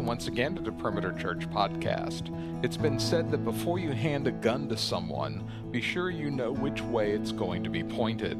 welcome 0.00 0.08
once 0.08 0.28
again 0.28 0.54
to 0.54 0.62
the 0.62 0.72
Perimeter 0.72 1.12
Church 1.12 1.46
podcast. 1.50 2.34
It's 2.64 2.78
been 2.78 2.98
said 2.98 3.30
that 3.30 3.44
before 3.44 3.78
you 3.78 3.92
hand 3.92 4.26
a 4.26 4.32
gun 4.32 4.66
to 4.70 4.76
someone, 4.78 5.46
be 5.70 5.82
sure 5.82 6.08
you 6.08 6.30
know 6.30 6.52
which 6.52 6.80
way 6.80 7.10
it's 7.10 7.32
going 7.32 7.62
to 7.64 7.68
be 7.68 7.84
pointed. 7.84 8.38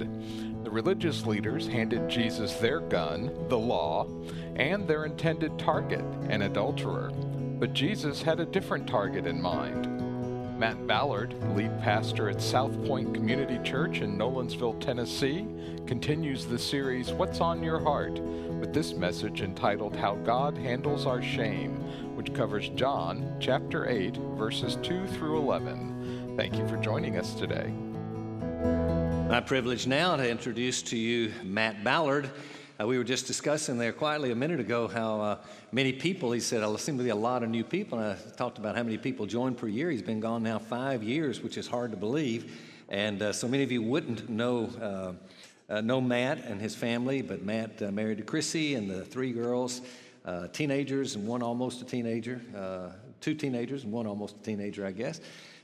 The 0.65 0.71
religious 0.71 1.27
leaders 1.27 1.67
handed 1.67 2.09
Jesus 2.09 2.55
their 2.55 2.81
gun, 2.81 3.31
the 3.51 3.59
law, 3.59 4.07
and 4.57 4.89
their 4.89 5.05
intended 5.05 5.59
target, 5.59 6.01
an 6.31 6.41
adulterer. 6.41 7.11
But 7.59 7.75
Jesus 7.75 8.23
had 8.23 8.41
a 8.41 8.47
different 8.47 8.87
target 8.87 9.27
in 9.27 9.43
mind. 9.43 10.00
Matt 10.61 10.87
Ballard, 10.87 11.35
lead 11.57 11.81
pastor 11.81 12.29
at 12.29 12.43
South 12.43 12.85
Point 12.85 13.15
Community 13.15 13.59
Church 13.65 14.03
in 14.03 14.19
Nolensville, 14.19 14.79
Tennessee, 14.79 15.47
continues 15.87 16.45
the 16.45 16.59
series 16.59 17.13
What's 17.13 17.41
on 17.41 17.63
Your 17.63 17.81
Heart 17.81 18.21
with 18.21 18.75
this 18.75 18.93
message 18.93 19.41
entitled 19.41 19.97
How 19.97 20.17
God 20.17 20.59
Handles 20.59 21.07
Our 21.07 21.23
Shame, 21.23 21.77
which 22.15 22.35
covers 22.35 22.69
John 22.75 23.39
chapter 23.41 23.89
8, 23.89 24.19
verses 24.37 24.77
2 24.83 25.07
through 25.07 25.39
11. 25.39 26.35
Thank 26.37 26.59
you 26.59 26.69
for 26.69 26.77
joining 26.77 27.17
us 27.17 27.33
today. 27.33 27.73
My 29.31 29.41
privilege 29.41 29.87
now 29.87 30.15
to 30.17 30.29
introduce 30.29 30.83
to 30.83 30.99
you 30.99 31.33
Matt 31.43 31.83
Ballard. 31.83 32.29
Uh, 32.81 32.87
we 32.87 32.97
were 32.97 33.05
just 33.05 33.27
discussing 33.27 33.77
there 33.77 33.93
quietly 33.93 34.31
a 34.31 34.35
minute 34.35 34.59
ago 34.59 34.89
how 34.89 35.21
uh, 35.21 35.37
many 35.71 35.93
people, 35.93 36.33
he 36.33 36.41
said, 36.41 36.63
there 36.63 36.79
seem 36.79 36.97
to 36.97 37.05
be 37.05 37.11
a 37.11 37.15
lot 37.15 37.43
of 37.43 37.51
new 37.51 37.65
people. 37.65 37.99
And 37.99 38.13
I 38.13 38.31
talked 38.37 38.57
about 38.57 38.75
how 38.75 38.83
many 38.83 38.97
people 38.97 39.27
join 39.27 39.55
per 39.55 39.69
year. 39.69 39.91
He's 39.91 40.01
been 40.01 40.21
gone 40.21 40.43
now 40.43 40.59
five 40.59 41.03
years, 41.03 41.43
which 41.43 41.59
is 41.59 41.67
hard 41.67 41.91
to 41.91 41.97
believe. 41.99 42.59
And 42.89 43.21
uh, 43.21 43.33
so 43.35 43.49
many 43.49 43.65
of 43.65 43.71
you 43.71 43.83
wouldn't 43.83 44.31
know 44.31 44.71
uh, 45.69 45.73
uh, 45.75 45.81
know 45.83 46.01
Matt 46.01 46.39
and 46.45 46.59
his 46.59 46.75
family, 46.75 47.21
but 47.21 47.43
Matt 47.43 47.83
uh, 47.83 47.91
married 47.91 48.17
to 48.17 48.25
Chrissy 48.25 48.77
and 48.77 48.89
the 48.89 49.05
three 49.05 49.33
girls, 49.33 49.83
teenagers 50.53 51.17
and 51.17 51.27
one 51.27 51.43
almost 51.43 51.83
a 51.83 51.85
teenager, 51.85 52.41
two 53.21 53.35
teenagers 53.35 53.85
and 53.85 53.93
one 53.93 54.07
almost 54.07 54.37
a 54.37 54.43
teenager, 54.43 54.87
I 54.87 54.93
guess. 54.93 55.21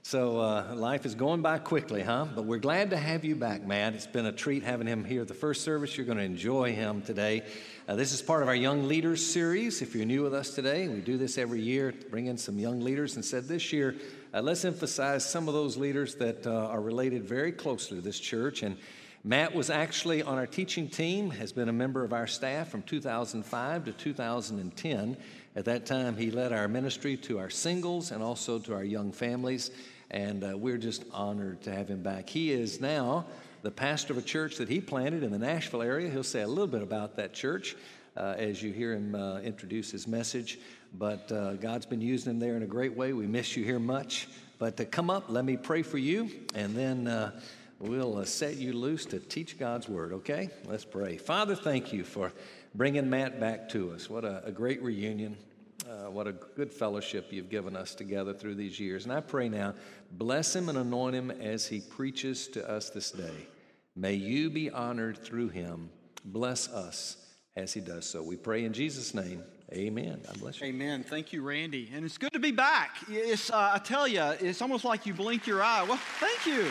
So 0.09 0.39
uh, 0.39 0.73
life 0.77 1.05
is 1.05 1.17
going 1.17 1.43
by 1.43 1.59
quickly, 1.59 2.01
huh? 2.01 2.27
But 2.33 2.45
we're 2.45 2.61
glad 2.61 2.91
to 2.91 2.97
have 2.97 3.25
you 3.25 3.35
back, 3.35 3.67
Matt. 3.67 3.95
It's 3.95 4.07
been 4.07 4.27
a 4.27 4.31
treat 4.31 4.63
having 4.63 4.87
him 4.87 5.05
here 5.05 5.23
at 5.23 5.27
the 5.27 5.35
first 5.35 5.65
service. 5.65 5.97
You're 5.97 6.07
going 6.07 6.19
to 6.19 6.23
enjoy 6.23 6.75
him 6.75 7.03
today. 7.03 7.43
Uh, 7.89 7.97
this 7.97 8.13
is 8.13 8.23
part 8.23 8.43
of 8.43 8.49
our 8.49 8.55
Young 8.55 8.87
Leaders 8.87 9.27
series. 9.27 9.83
If 9.83 9.97
you're 9.97 10.05
new 10.05 10.23
with 10.23 10.33
us 10.33 10.51
today, 10.55 10.87
we 10.87 11.01
do 11.01 11.19
this 11.19 11.39
every 11.39 11.61
year, 11.61 11.93
bring 12.09 12.27
in 12.27 12.39
some 12.39 12.57
young 12.57 12.83
leaders, 12.83 13.17
and 13.17 13.25
said 13.25 13.49
this 13.49 13.73
year, 13.73 13.97
let's 14.33 14.65
emphasize 14.65 15.29
some 15.29 15.49
of 15.49 15.55
those 15.55 15.77
leaders 15.77 16.15
that 16.15 16.47
are 16.47 16.81
related 16.81 17.25
very 17.25 17.51
closely 17.51 17.97
to 17.97 18.01
this 18.01 18.21
church 18.21 18.63
and 18.63 18.77
Matt 19.27 19.57
was 19.57 19.71
actually 19.71 20.23
on 20.23 20.39
our 20.39 20.47
teaching 20.47 20.89
team, 20.89 21.31
has 21.31 21.51
been 21.51 21.69
a 21.69 21.73
member 21.73 22.05
of 22.05 22.13
our 22.13 22.29
staff 22.29 22.69
from 22.69 22.83
2005 22.83 23.85
to 23.87 23.93
2010. 23.93 25.17
At 25.57 25.65
that 25.65 25.85
time, 25.85 26.17
he 26.17 26.31
led 26.31 26.53
our 26.53 26.69
ministry 26.69 27.17
to 27.17 27.41
our 27.41 27.51
singles 27.51 28.13
and 28.13 28.23
also 28.23 28.61
to 28.61 28.75
our 28.75 28.85
young 28.85 29.11
families, 29.11 29.73
and 30.11 30.45
uh, 30.45 30.57
we're 30.57 30.79
just 30.79 31.05
honored 31.13 31.63
to 31.63 31.73
have 31.73 31.89
him 31.89 32.03
back. 32.03 32.29
He 32.29 32.53
is 32.53 32.81
now 32.81 33.27
the 33.63 33.71
pastor 33.71 34.13
of 34.13 34.19
a 34.19 34.23
church 34.23 34.57
that 34.57 34.69
he 34.69 34.81
planted 34.81 35.23
in 35.23 35.33
the 35.33 35.39
Nashville 35.39 35.83
area. 35.83 36.09
He'll 36.11 36.23
say 36.23 36.43
a 36.43 36.49
little 36.49 36.67
bit 36.67 36.83
about 36.83 37.17
that 37.17 37.33
church 37.33 37.77
uh, 38.17 38.35
as 38.39 38.63
you 38.63 38.73
hear 38.73 38.95
him 38.95 39.15
uh, 39.15 39.41
introduce 39.41 39.91
his 39.91 40.07
message. 40.07 40.59
But 40.95 41.31
uh, 41.33 41.55
God's 41.55 41.87
been 41.87 42.01
using 42.01 42.31
him 42.31 42.39
there 42.39 42.57
in 42.57 42.63
a 42.63 42.67
great 42.67 42.97
way. 42.97 43.13
We 43.13 43.27
miss 43.27 43.57
you 43.57 43.65
here 43.65 43.79
much. 43.79 44.29
But 44.59 44.77
to 44.79 44.85
come 44.85 45.11
up, 45.11 45.25
let 45.29 45.45
me 45.45 45.57
pray 45.57 45.83
for 45.83 45.99
you, 45.99 46.31
and 46.55 46.75
then 46.75 47.09
uh, 47.09 47.39
we'll 47.79 48.17
uh, 48.17 48.25
set 48.25 48.57
you 48.57 48.73
loose 48.73 49.05
to 49.07 49.19
teach 49.19 49.59
God's 49.59 49.87
word, 49.87 50.15
okay? 50.15 50.49
Let's 50.65 50.85
pray. 50.85 51.19
Father, 51.19 51.55
thank 51.55 51.93
you 51.93 52.05
for 52.05 52.33
bringing 52.75 53.11
Matt 53.11 53.39
back 53.39 53.69
to 53.71 53.93
us. 53.93 54.09
What 54.09 54.25
a, 54.25 54.43
a 54.47 54.53
great 54.53 54.83
reunion. 54.83 55.37
Uh, 55.89 56.11
what 56.11 56.27
a 56.27 56.33
good 56.33 56.73
fellowship 56.73 57.33
you've 57.33 57.49
given 57.49 57.77
us 57.77 57.95
together 57.95 58.33
through 58.33 58.57
these 58.57 58.81
years. 58.81 59.05
And 59.05 59.13
I 59.13 59.21
pray 59.21 59.49
now, 59.49 59.73
bless 60.13 60.57
him 60.57 60.69
and 60.69 60.77
anoint 60.77 61.15
him 61.15 61.31
as 61.31 61.69
he 61.69 61.81
preaches 61.81 62.49
to 62.49 62.69
us 62.69 62.91
this 62.91 63.13
day. 63.13 63.47
May 63.95 64.15
you 64.15 64.51
be 64.51 64.69
honored 64.69 65.17
through 65.17 65.51
him. 65.51 65.91
Bless 66.25 66.69
us 66.69 67.17
as 67.55 67.73
he 67.73 67.81
does 67.81 68.05
so. 68.05 68.21
We 68.21 68.37
pray 68.37 68.65
in 68.65 68.73
Jesus' 68.73 69.15
name. 69.15 69.45
Amen. 69.73 70.21
God 70.27 70.41
bless 70.41 70.61
you. 70.61 70.67
Amen. 70.67 71.05
Thank 71.05 71.33
you, 71.33 71.43
Randy. 71.43 71.89
And 71.95 72.05
it's 72.05 72.19
good 72.19 72.33
to 72.33 72.41
be 72.41 72.51
back. 72.51 72.97
It's, 73.09 73.51
uh, 73.51 73.73
I 73.75 73.79
tell 73.79 74.09
you, 74.09 74.23
it's 74.41 74.63
almost 74.63 74.85
like 74.85 75.07
you 75.07 75.15
blink 75.15 75.47
your 75.47 75.63
eye. 75.63 75.85
Well, 75.85 76.01
thank 76.19 76.47
you. 76.47 76.67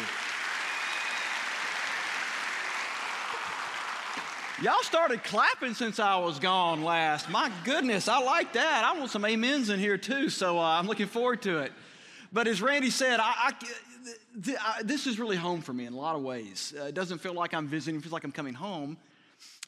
Y'all 4.62 4.82
started 4.84 5.22
clapping 5.22 5.74
since 5.74 6.00
I 6.00 6.16
was 6.16 6.40
gone 6.40 6.82
last. 6.82 7.30
My 7.30 7.52
goodness, 7.66 8.08
I 8.08 8.20
like 8.20 8.54
that. 8.54 8.86
I 8.86 8.98
want 8.98 9.12
some 9.12 9.26
amens 9.26 9.70
in 9.70 9.82
here 9.82 9.98
too, 9.98 10.30
so 10.30 10.58
uh, 10.58 10.62
I'm 10.62 10.88
looking 10.88 11.08
forward 11.08 11.42
to 11.42 11.58
it. 11.58 11.74
But 12.32 12.48
as 12.48 12.62
Randy 12.62 12.90
said, 12.90 13.20
I, 13.20 13.34
I, 13.36 13.52
th- 14.42 14.58
I, 14.62 14.82
this 14.84 15.08
is 15.08 15.20
really 15.20 15.36
home 15.36 15.60
for 15.60 15.74
me 15.74 15.86
in 15.86 15.92
a 15.92 15.98
lot 15.98 16.16
of 16.16 16.22
ways. 16.22 16.74
Uh, 16.80 16.86
it 16.86 16.96
doesn't 16.96 17.18
feel 17.18 17.34
like 17.34 17.54
I'm 17.54 17.68
visiting, 17.68 17.98
it 17.98 18.04
feels 18.04 18.14
like 18.14 18.24
I'm 18.24 18.32
coming 18.32 18.54
home. 18.54 18.96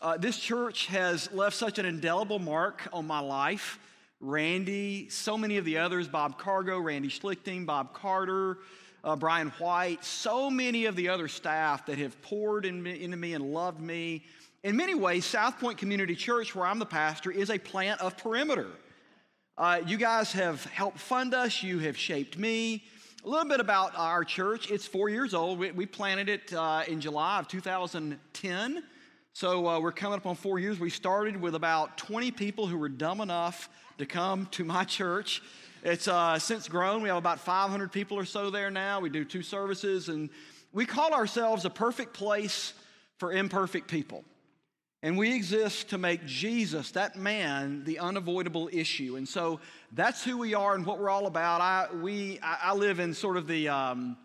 Uh, 0.01 0.15
this 0.15 0.39
church 0.39 0.85
has 0.85 1.29
left 1.33 1.57
such 1.57 1.79
an 1.79 1.85
indelible 1.85 2.39
mark 2.39 2.87
on 2.93 3.05
my 3.05 3.19
life. 3.19 3.79
Randy, 4.21 5.09
so 5.09 5.37
many 5.37 5.57
of 5.57 5.65
the 5.65 5.79
others, 5.79 6.07
Bob 6.07 6.39
Cargo, 6.39 6.79
Randy 6.79 7.09
Schlichting, 7.09 7.65
Bob 7.65 7.93
Carter, 7.93 8.59
uh, 9.03 9.17
Brian 9.17 9.49
White, 9.59 10.05
so 10.05 10.49
many 10.49 10.85
of 10.85 10.95
the 10.95 11.09
other 11.09 11.27
staff 11.27 11.85
that 11.87 11.97
have 11.97 12.21
poured 12.21 12.65
in, 12.65 12.87
into 12.87 13.17
me 13.17 13.33
and 13.33 13.53
loved 13.53 13.81
me 13.81 14.23
in 14.67 14.75
many 14.75 14.93
ways, 14.93 15.25
South 15.25 15.61
Point 15.61 15.77
Community 15.77 16.13
Church, 16.13 16.53
where 16.53 16.65
I'm 16.65 16.77
the 16.77 16.85
pastor, 16.85 17.31
is 17.31 17.49
a 17.49 17.57
plant 17.57 18.01
of 18.01 18.17
perimeter. 18.17 18.67
Uh, 19.57 19.79
you 19.87 19.95
guys 19.95 20.33
have 20.33 20.65
helped 20.65 20.99
fund 20.99 21.33
us, 21.33 21.63
you 21.63 21.79
have 21.79 21.95
shaped 21.95 22.37
me. 22.37 22.83
A 23.23 23.29
little 23.29 23.47
bit 23.47 23.61
about 23.61 23.97
our 23.97 24.25
church. 24.25 24.69
It's 24.69 24.85
four 24.85 25.07
years 25.07 25.33
old. 25.33 25.57
We, 25.57 25.71
we 25.71 25.85
planted 25.85 26.27
it 26.27 26.53
uh, 26.53 26.83
in 26.85 26.99
July 26.99 27.39
of 27.39 27.47
2010. 27.47 28.83
So 29.31 29.67
uh, 29.67 29.79
we're 29.79 29.93
coming 29.93 30.17
up 30.17 30.25
on 30.25 30.35
four 30.35 30.59
years. 30.59 30.81
We 30.81 30.89
started 30.89 31.39
with 31.39 31.55
about 31.55 31.97
20 31.97 32.31
people 32.31 32.67
who 32.67 32.77
were 32.77 32.89
dumb 32.89 33.21
enough 33.21 33.69
to 33.99 34.05
come 34.05 34.47
to 34.47 34.65
my 34.65 34.83
church. 34.83 35.41
It's 35.81 36.09
uh, 36.09 36.39
since 36.39 36.67
grown. 36.67 37.01
We 37.01 37.07
have 37.07 37.17
about 37.17 37.39
500 37.39 37.89
people 37.89 38.19
or 38.19 38.25
so 38.25 38.49
there 38.49 38.69
now. 38.69 38.99
We 38.99 39.09
do 39.09 39.23
two 39.23 39.43
services, 39.43 40.09
and 40.09 40.29
we 40.73 40.85
call 40.85 41.13
ourselves 41.13 41.63
a 41.63 41.69
perfect 41.69 42.13
place 42.13 42.73
for 43.15 43.31
imperfect 43.31 43.87
people. 43.87 44.25
And 45.03 45.15
we 45.15 45.35
exist 45.35 45.89
to 45.89 45.99
make 45.99 46.25
Jesus, 46.25 46.91
that 46.91 47.15
man, 47.15 47.83
the 47.83 47.99
unavoidable 47.99 48.67
issue. 48.73 49.15
And 49.15 49.29
so 49.29 49.59
that's 49.91 50.23
who 50.23 50.39
we 50.39 50.55
are 50.55 50.73
and 50.73 50.85
what 50.85 50.97
we're 50.97 51.09
all 51.09 51.27
about. 51.27 51.61
I, 51.61 51.87
we, 51.93 52.39
I, 52.41 52.73
live 52.73 52.99
in 52.99 53.13
sort 53.13 53.37
of 53.37 53.45
the 53.45 53.69
um, 53.69 54.17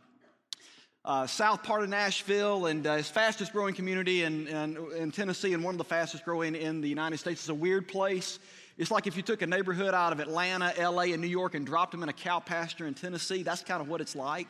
uh, 1.05 1.27
south 1.27 1.63
part 1.63 1.83
of 1.83 1.91
Nashville 1.91 2.67
and 2.67 2.87
uh, 2.87 3.03
fastest 3.03 3.53
growing 3.53 3.75
community 3.75 4.23
in, 4.23 4.49
in, 4.49 4.79
in, 4.97 5.13
Tennessee 5.13 5.53
and 5.53 5.63
one 5.63 5.75
of 5.75 5.79
the 5.79 5.85
fastest 5.85 6.25
growing 6.25 6.55
in 6.55 6.81
the 6.81 6.89
United 6.89 7.19
States. 7.19 7.43
It's 7.43 7.49
a 7.51 7.55
weird 7.55 7.87
place. 7.87 8.39
It's 8.79 8.91
like 8.91 9.07
if 9.07 9.15
you 9.15 9.23
took 9.23 9.43
a 9.43 9.47
neighborhood 9.47 9.93
out 9.93 10.15
of 10.15 10.21
Atlanta, 10.21 10.73
LA, 10.81 11.03
and 11.03 11.21
New 11.21 11.29
York 11.29 11.55
and 11.55 11.67
dropped 11.67 11.93
them 11.93 12.03
in 12.03 12.09
a 12.09 12.15
cow 12.15 12.41
pasture 12.41 12.87
in 12.87 12.95
Tennessee. 12.95 13.43
That's 13.43 13.63
kind 13.63 13.83
of 13.83 13.89
what 13.89 14.01
it's 14.01 14.17
like. 14.17 14.49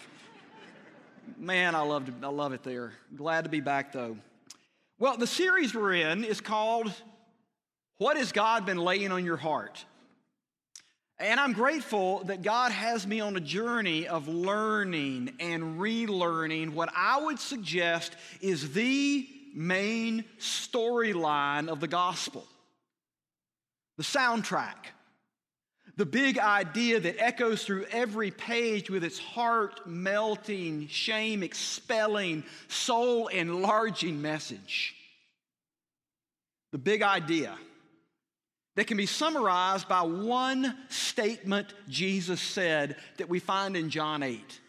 Man, 1.36 1.74
I 1.74 1.80
love, 1.80 2.08
I 2.22 2.28
love 2.28 2.52
it 2.52 2.62
there. 2.62 2.92
Glad 3.16 3.42
to 3.42 3.50
be 3.50 3.60
back 3.60 3.92
though. 3.92 4.16
Well, 5.02 5.16
the 5.16 5.26
series 5.26 5.74
we're 5.74 5.94
in 5.94 6.22
is 6.22 6.40
called 6.40 6.92
What 7.98 8.16
Has 8.16 8.30
God 8.30 8.66
Been 8.66 8.78
Laying 8.78 9.10
on 9.10 9.24
Your 9.24 9.36
Heart? 9.36 9.84
And 11.18 11.40
I'm 11.40 11.54
grateful 11.54 12.22
that 12.26 12.42
God 12.42 12.70
has 12.70 13.04
me 13.04 13.18
on 13.18 13.34
a 13.34 13.40
journey 13.40 14.06
of 14.06 14.28
learning 14.28 15.32
and 15.40 15.80
relearning 15.80 16.74
what 16.74 16.88
I 16.94 17.20
would 17.20 17.40
suggest 17.40 18.14
is 18.40 18.74
the 18.74 19.28
main 19.52 20.24
storyline 20.38 21.66
of 21.68 21.80
the 21.80 21.88
gospel 21.88 22.46
the 23.96 24.04
soundtrack 24.04 24.76
the 25.96 26.06
big 26.06 26.38
idea 26.38 27.00
that 27.00 27.20
echoes 27.20 27.64
through 27.64 27.84
every 27.90 28.30
page 28.30 28.88
with 28.88 29.04
its 29.04 29.18
heart 29.18 29.86
melting, 29.86 30.88
shame 30.88 31.42
expelling, 31.42 32.44
soul 32.68 33.28
enlarging 33.28 34.22
message. 34.22 34.96
The 36.72 36.78
big 36.78 37.02
idea 37.02 37.56
that 38.74 38.86
can 38.86 38.96
be 38.96 39.06
summarized 39.06 39.88
by 39.88 40.02
one 40.02 40.76
statement 40.88 41.74
Jesus 41.88 42.40
said 42.40 42.96
that 43.18 43.28
we 43.28 43.38
find 43.38 43.76
in 43.76 43.90
John 43.90 44.22
8. 44.22 44.60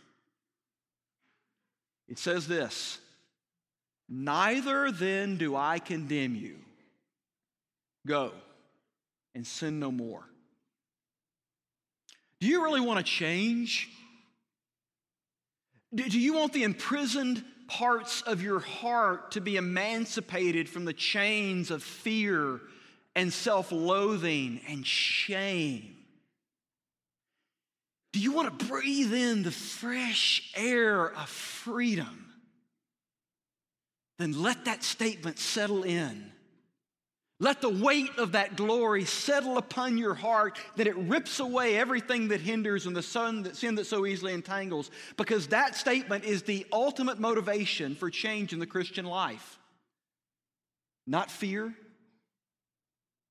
It 2.09 2.19
says 2.19 2.47
this 2.47 2.99
Neither 4.09 4.91
then 4.91 5.37
do 5.37 5.55
I 5.55 5.79
condemn 5.79 6.35
you. 6.35 6.57
Go 8.05 8.33
and 9.33 9.47
sin 9.47 9.79
no 9.79 9.91
more. 9.91 10.23
Do 12.41 12.47
you 12.47 12.63
really 12.63 12.81
want 12.81 12.99
to 12.99 13.09
change? 13.09 13.89
Do 15.95 16.19
you 16.19 16.33
want 16.33 16.51
the 16.51 16.63
imprisoned 16.63 17.45
parts 17.67 18.21
of 18.23 18.41
your 18.41 18.59
heart 18.59 19.31
to 19.31 19.41
be 19.41 19.57
emancipated 19.57 20.67
from 20.67 20.85
the 20.85 20.93
chains 20.93 21.71
of 21.71 21.83
fear 21.83 22.59
and 23.15 23.31
self 23.31 23.71
loathing 23.71 24.59
and 24.67 24.85
shame? 24.85 25.95
Do 28.11 28.19
you 28.19 28.31
want 28.31 28.59
to 28.59 28.65
breathe 28.65 29.13
in 29.13 29.43
the 29.43 29.51
fresh 29.51 30.51
air 30.55 31.11
of 31.11 31.29
freedom? 31.29 32.31
Then 34.19 34.41
let 34.41 34.65
that 34.65 34.83
statement 34.83 35.39
settle 35.39 35.83
in 35.83 36.32
let 37.39 37.61
the 37.61 37.69
weight 37.69 38.11
of 38.17 38.33
that 38.33 38.55
glory 38.55 39.05
settle 39.05 39.57
upon 39.57 39.97
your 39.97 40.13
heart 40.13 40.57
that 40.75 40.87
it 40.87 40.95
rips 40.95 41.39
away 41.39 41.77
everything 41.77 42.29
that 42.29 42.41
hinders 42.41 42.85
and 42.85 42.95
the 42.95 43.01
sin 43.01 43.43
that, 43.43 43.57
sin 43.57 43.75
that 43.75 43.85
so 43.85 44.05
easily 44.05 44.33
entangles. 44.33 44.91
Because 45.17 45.47
that 45.47 45.75
statement 45.75 46.23
is 46.23 46.43
the 46.43 46.65
ultimate 46.71 47.19
motivation 47.19 47.95
for 47.95 48.09
change 48.09 48.53
in 48.53 48.59
the 48.59 48.65
Christian 48.65 49.05
life. 49.05 49.59
Not 51.05 51.29
fear, 51.29 51.73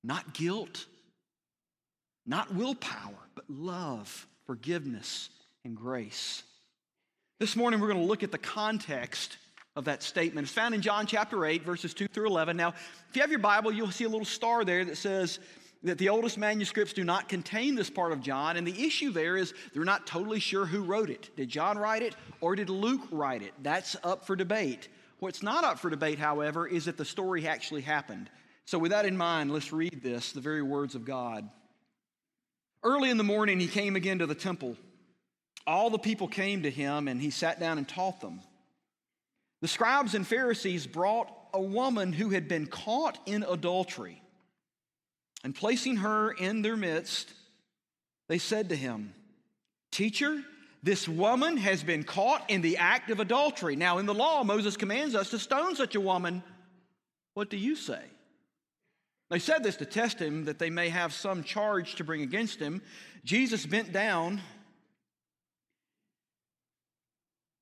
not 0.04 0.34
guilt, 0.34 0.84
not 2.26 2.54
willpower, 2.54 3.14
but 3.34 3.44
love, 3.48 4.26
forgiveness, 4.46 5.30
and 5.64 5.76
grace. 5.76 6.42
This 7.40 7.56
morning 7.56 7.80
we're 7.80 7.88
going 7.88 8.00
to 8.00 8.06
look 8.06 8.22
at 8.22 8.32
the 8.32 8.38
context 8.38 9.38
of 9.74 9.86
that 9.86 10.02
statement. 10.02 10.46
It's 10.46 10.54
found 10.54 10.74
in 10.74 10.82
John 10.82 11.06
chapter 11.06 11.46
8, 11.46 11.64
verses 11.64 11.94
2 11.94 12.08
through 12.08 12.26
11. 12.26 12.56
Now, 12.56 12.68
if 12.68 13.16
you 13.16 13.22
have 13.22 13.30
your 13.30 13.40
Bible, 13.40 13.72
you'll 13.72 13.90
see 13.90 14.04
a 14.04 14.08
little 14.08 14.24
star 14.24 14.64
there 14.64 14.84
that 14.84 14.96
says 14.96 15.38
that 15.82 15.98
the 15.98 16.10
oldest 16.10 16.38
manuscripts 16.38 16.92
do 16.92 17.04
not 17.04 17.28
contain 17.28 17.74
this 17.74 17.90
part 17.90 18.12
of 18.12 18.20
John. 18.20 18.56
And 18.56 18.66
the 18.66 18.84
issue 18.84 19.10
there 19.10 19.36
is 19.36 19.54
they're 19.72 19.84
not 19.84 20.06
totally 20.06 20.40
sure 20.40 20.66
who 20.66 20.82
wrote 20.82 21.10
it. 21.10 21.30
Did 21.36 21.48
John 21.48 21.78
write 21.78 22.02
it 22.02 22.14
or 22.40 22.54
did 22.54 22.68
Luke 22.68 23.02
write 23.10 23.42
it? 23.42 23.54
That's 23.62 23.96
up 24.04 24.26
for 24.26 24.36
debate. 24.36 24.88
What's 25.18 25.42
not 25.42 25.64
up 25.64 25.78
for 25.78 25.88
debate, 25.88 26.18
however, 26.18 26.66
is 26.66 26.84
that 26.84 26.96
the 26.96 27.04
story 27.04 27.46
actually 27.46 27.82
happened. 27.82 28.28
So, 28.64 28.78
with 28.78 28.90
that 28.90 29.06
in 29.06 29.16
mind, 29.16 29.52
let's 29.52 29.72
read 29.72 30.02
this 30.02 30.32
the 30.32 30.40
very 30.40 30.62
words 30.62 30.94
of 30.94 31.04
God. 31.04 31.48
Early 32.84 33.10
in 33.10 33.16
the 33.16 33.24
morning, 33.24 33.60
he 33.60 33.68
came 33.68 33.94
again 33.94 34.18
to 34.18 34.26
the 34.26 34.34
temple. 34.34 34.76
All 35.64 35.90
the 35.90 35.98
people 35.98 36.26
came 36.26 36.64
to 36.64 36.70
him, 36.70 37.06
and 37.06 37.20
he 37.20 37.30
sat 37.30 37.60
down 37.60 37.78
and 37.78 37.88
taught 37.88 38.20
them. 38.20 38.40
The 39.62 39.68
scribes 39.68 40.14
and 40.14 40.26
Pharisees 40.26 40.86
brought 40.88 41.32
a 41.54 41.62
woman 41.62 42.12
who 42.12 42.30
had 42.30 42.48
been 42.48 42.66
caught 42.66 43.18
in 43.26 43.44
adultery. 43.48 44.20
And 45.44 45.54
placing 45.54 45.98
her 45.98 46.32
in 46.32 46.62
their 46.62 46.76
midst, 46.76 47.32
they 48.28 48.38
said 48.38 48.68
to 48.68 48.76
him, 48.76 49.14
Teacher, 49.92 50.42
this 50.82 51.08
woman 51.08 51.56
has 51.58 51.84
been 51.84 52.02
caught 52.02 52.50
in 52.50 52.60
the 52.60 52.78
act 52.78 53.10
of 53.10 53.20
adultery. 53.20 53.76
Now, 53.76 53.98
in 53.98 54.06
the 54.06 54.14
law, 54.14 54.42
Moses 54.42 54.76
commands 54.76 55.14
us 55.14 55.30
to 55.30 55.38
stone 55.38 55.76
such 55.76 55.94
a 55.94 56.00
woman. 56.00 56.42
What 57.34 57.48
do 57.48 57.56
you 57.56 57.76
say? 57.76 58.02
They 59.30 59.38
said 59.38 59.62
this 59.62 59.76
to 59.76 59.86
test 59.86 60.18
him, 60.18 60.46
that 60.46 60.58
they 60.58 60.70
may 60.70 60.88
have 60.88 61.12
some 61.12 61.44
charge 61.44 61.94
to 61.96 62.04
bring 62.04 62.22
against 62.22 62.58
him. 62.58 62.82
Jesus 63.24 63.64
bent 63.64 63.92
down 63.92 64.40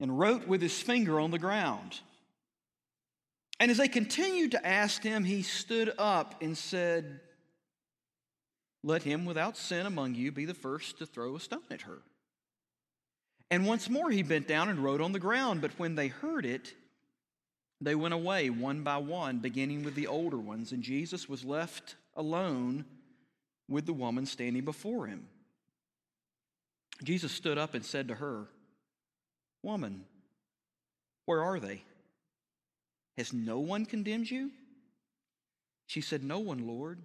and 0.00 0.18
wrote 0.18 0.48
with 0.48 0.62
his 0.62 0.80
finger 0.80 1.20
on 1.20 1.30
the 1.30 1.38
ground. 1.38 2.00
And 3.58 3.70
as 3.70 3.76
they 3.76 3.88
continued 3.88 4.52
to 4.52 4.66
ask 4.66 5.02
him, 5.02 5.24
he 5.24 5.42
stood 5.42 5.92
up 5.98 6.36
and 6.40 6.56
said, 6.56 7.20
Let 8.82 9.02
him 9.02 9.26
without 9.26 9.56
sin 9.56 9.84
among 9.84 10.14
you 10.14 10.32
be 10.32 10.46
the 10.46 10.54
first 10.54 10.98
to 10.98 11.06
throw 11.06 11.36
a 11.36 11.40
stone 11.40 11.60
at 11.70 11.82
her. 11.82 11.98
And 13.50 13.66
once 13.66 13.90
more 13.90 14.10
he 14.10 14.22
bent 14.22 14.48
down 14.48 14.68
and 14.68 14.78
wrote 14.78 15.00
on 15.00 15.12
the 15.12 15.18
ground. 15.18 15.60
But 15.60 15.78
when 15.78 15.94
they 15.94 16.08
heard 16.08 16.46
it, 16.46 16.72
they 17.80 17.94
went 17.94 18.14
away 18.14 18.48
one 18.48 18.82
by 18.82 18.98
one, 18.98 19.38
beginning 19.38 19.84
with 19.84 19.94
the 19.94 20.06
older 20.06 20.38
ones, 20.38 20.72
and 20.72 20.82
Jesus 20.82 21.28
was 21.28 21.44
left 21.44 21.96
alone 22.14 22.84
with 23.68 23.86
the 23.86 23.92
woman 23.92 24.26
standing 24.26 24.64
before 24.64 25.06
him. 25.06 25.26
Jesus 27.02 27.32
stood 27.32 27.58
up 27.58 27.74
and 27.74 27.84
said 27.84 28.08
to 28.08 28.14
her, 28.14 28.48
Woman, 29.62 30.04
where 31.26 31.42
are 31.42 31.60
they? 31.60 31.82
Has 33.16 33.32
no 33.32 33.58
one 33.60 33.84
condemned 33.86 34.30
you? 34.30 34.50
She 35.86 36.00
said, 36.00 36.24
No 36.24 36.38
one, 36.38 36.66
Lord. 36.66 36.98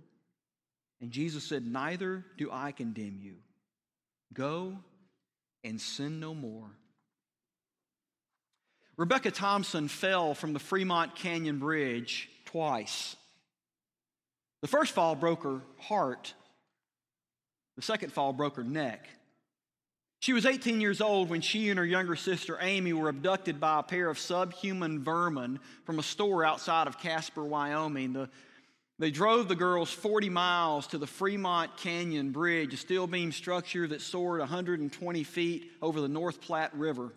And 1.02 1.12
Jesus 1.12 1.44
said, 1.44 1.66
Neither 1.66 2.24
do 2.38 2.50
I 2.52 2.72
condemn 2.72 3.20
you. 3.22 3.36
Go 4.34 4.78
and 5.64 5.82
sin 5.82 6.20
no 6.20 6.34
more. 6.34 6.70
Rebecca 8.98 9.32
Thompson 9.32 9.88
fell 9.88 10.34
from 10.34 10.54
the 10.54 10.60
Fremont 10.60 11.16
Canyon 11.16 11.60
Bridge 11.60 12.30
twice. 12.46 13.16
The 14.62 14.68
first 14.68 14.94
fall 14.94 15.16
broke 15.16 15.44
her 15.44 15.62
heart, 15.80 16.34
the 17.76 17.82
second 17.82 18.14
fall 18.14 18.32
broke 18.32 18.56
her 18.56 18.64
neck. 18.64 19.08
She 20.20 20.34
was 20.34 20.46
18 20.46 20.82
years 20.82 21.02
old 21.02 21.30
when 21.30 21.42
she 21.42 21.70
and 21.70 21.78
her 21.78 21.86
younger 21.86 22.16
sister 22.16 22.58
Amy 22.60 22.94
were 22.94 23.10
abducted 23.10 23.60
by 23.60 23.80
a 23.80 23.84
pair 23.84 24.10
of 24.10 24.18
subhuman 24.18 25.04
vermin 25.04 25.60
from 25.84 26.00
a 26.00 26.04
store 26.04 26.44
outside 26.44 26.88
of 26.88 27.00
Casper, 27.00 27.44
Wyoming. 27.44 28.14
The, 28.14 28.30
they 28.98 29.12
drove 29.12 29.48
the 29.48 29.56
girls 29.56 29.92
40 29.92 30.30
miles 30.30 30.88
to 30.88 30.98
the 30.98 31.08
Fremont 31.08 31.76
Canyon 31.78 32.32
Bridge, 32.32 32.74
a 32.74 32.78
steel 32.78 33.08
beam 33.08 33.32
structure 33.32 33.88
that 33.88 34.02
soared 34.02 34.40
120 34.40 35.24
feet 35.24 35.72
over 35.82 36.00
the 36.00 36.08
North 36.08 36.42
Platte 36.42 36.74
River. 36.74 37.14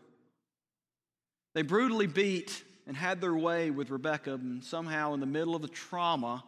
They 1.55 1.63
brutally 1.63 2.07
beat 2.07 2.65
and 2.87 2.97
had 2.97 3.21
their 3.21 3.35
way 3.35 3.71
with 3.71 3.91
Rebecca, 3.91 4.35
and 4.35 4.65
somehow, 4.65 5.15
in 5.15 5.21
the 5.21 5.27
middle 5.27 5.55
of 5.55 5.63
the 5.63 5.69
trauma, 5.69 6.43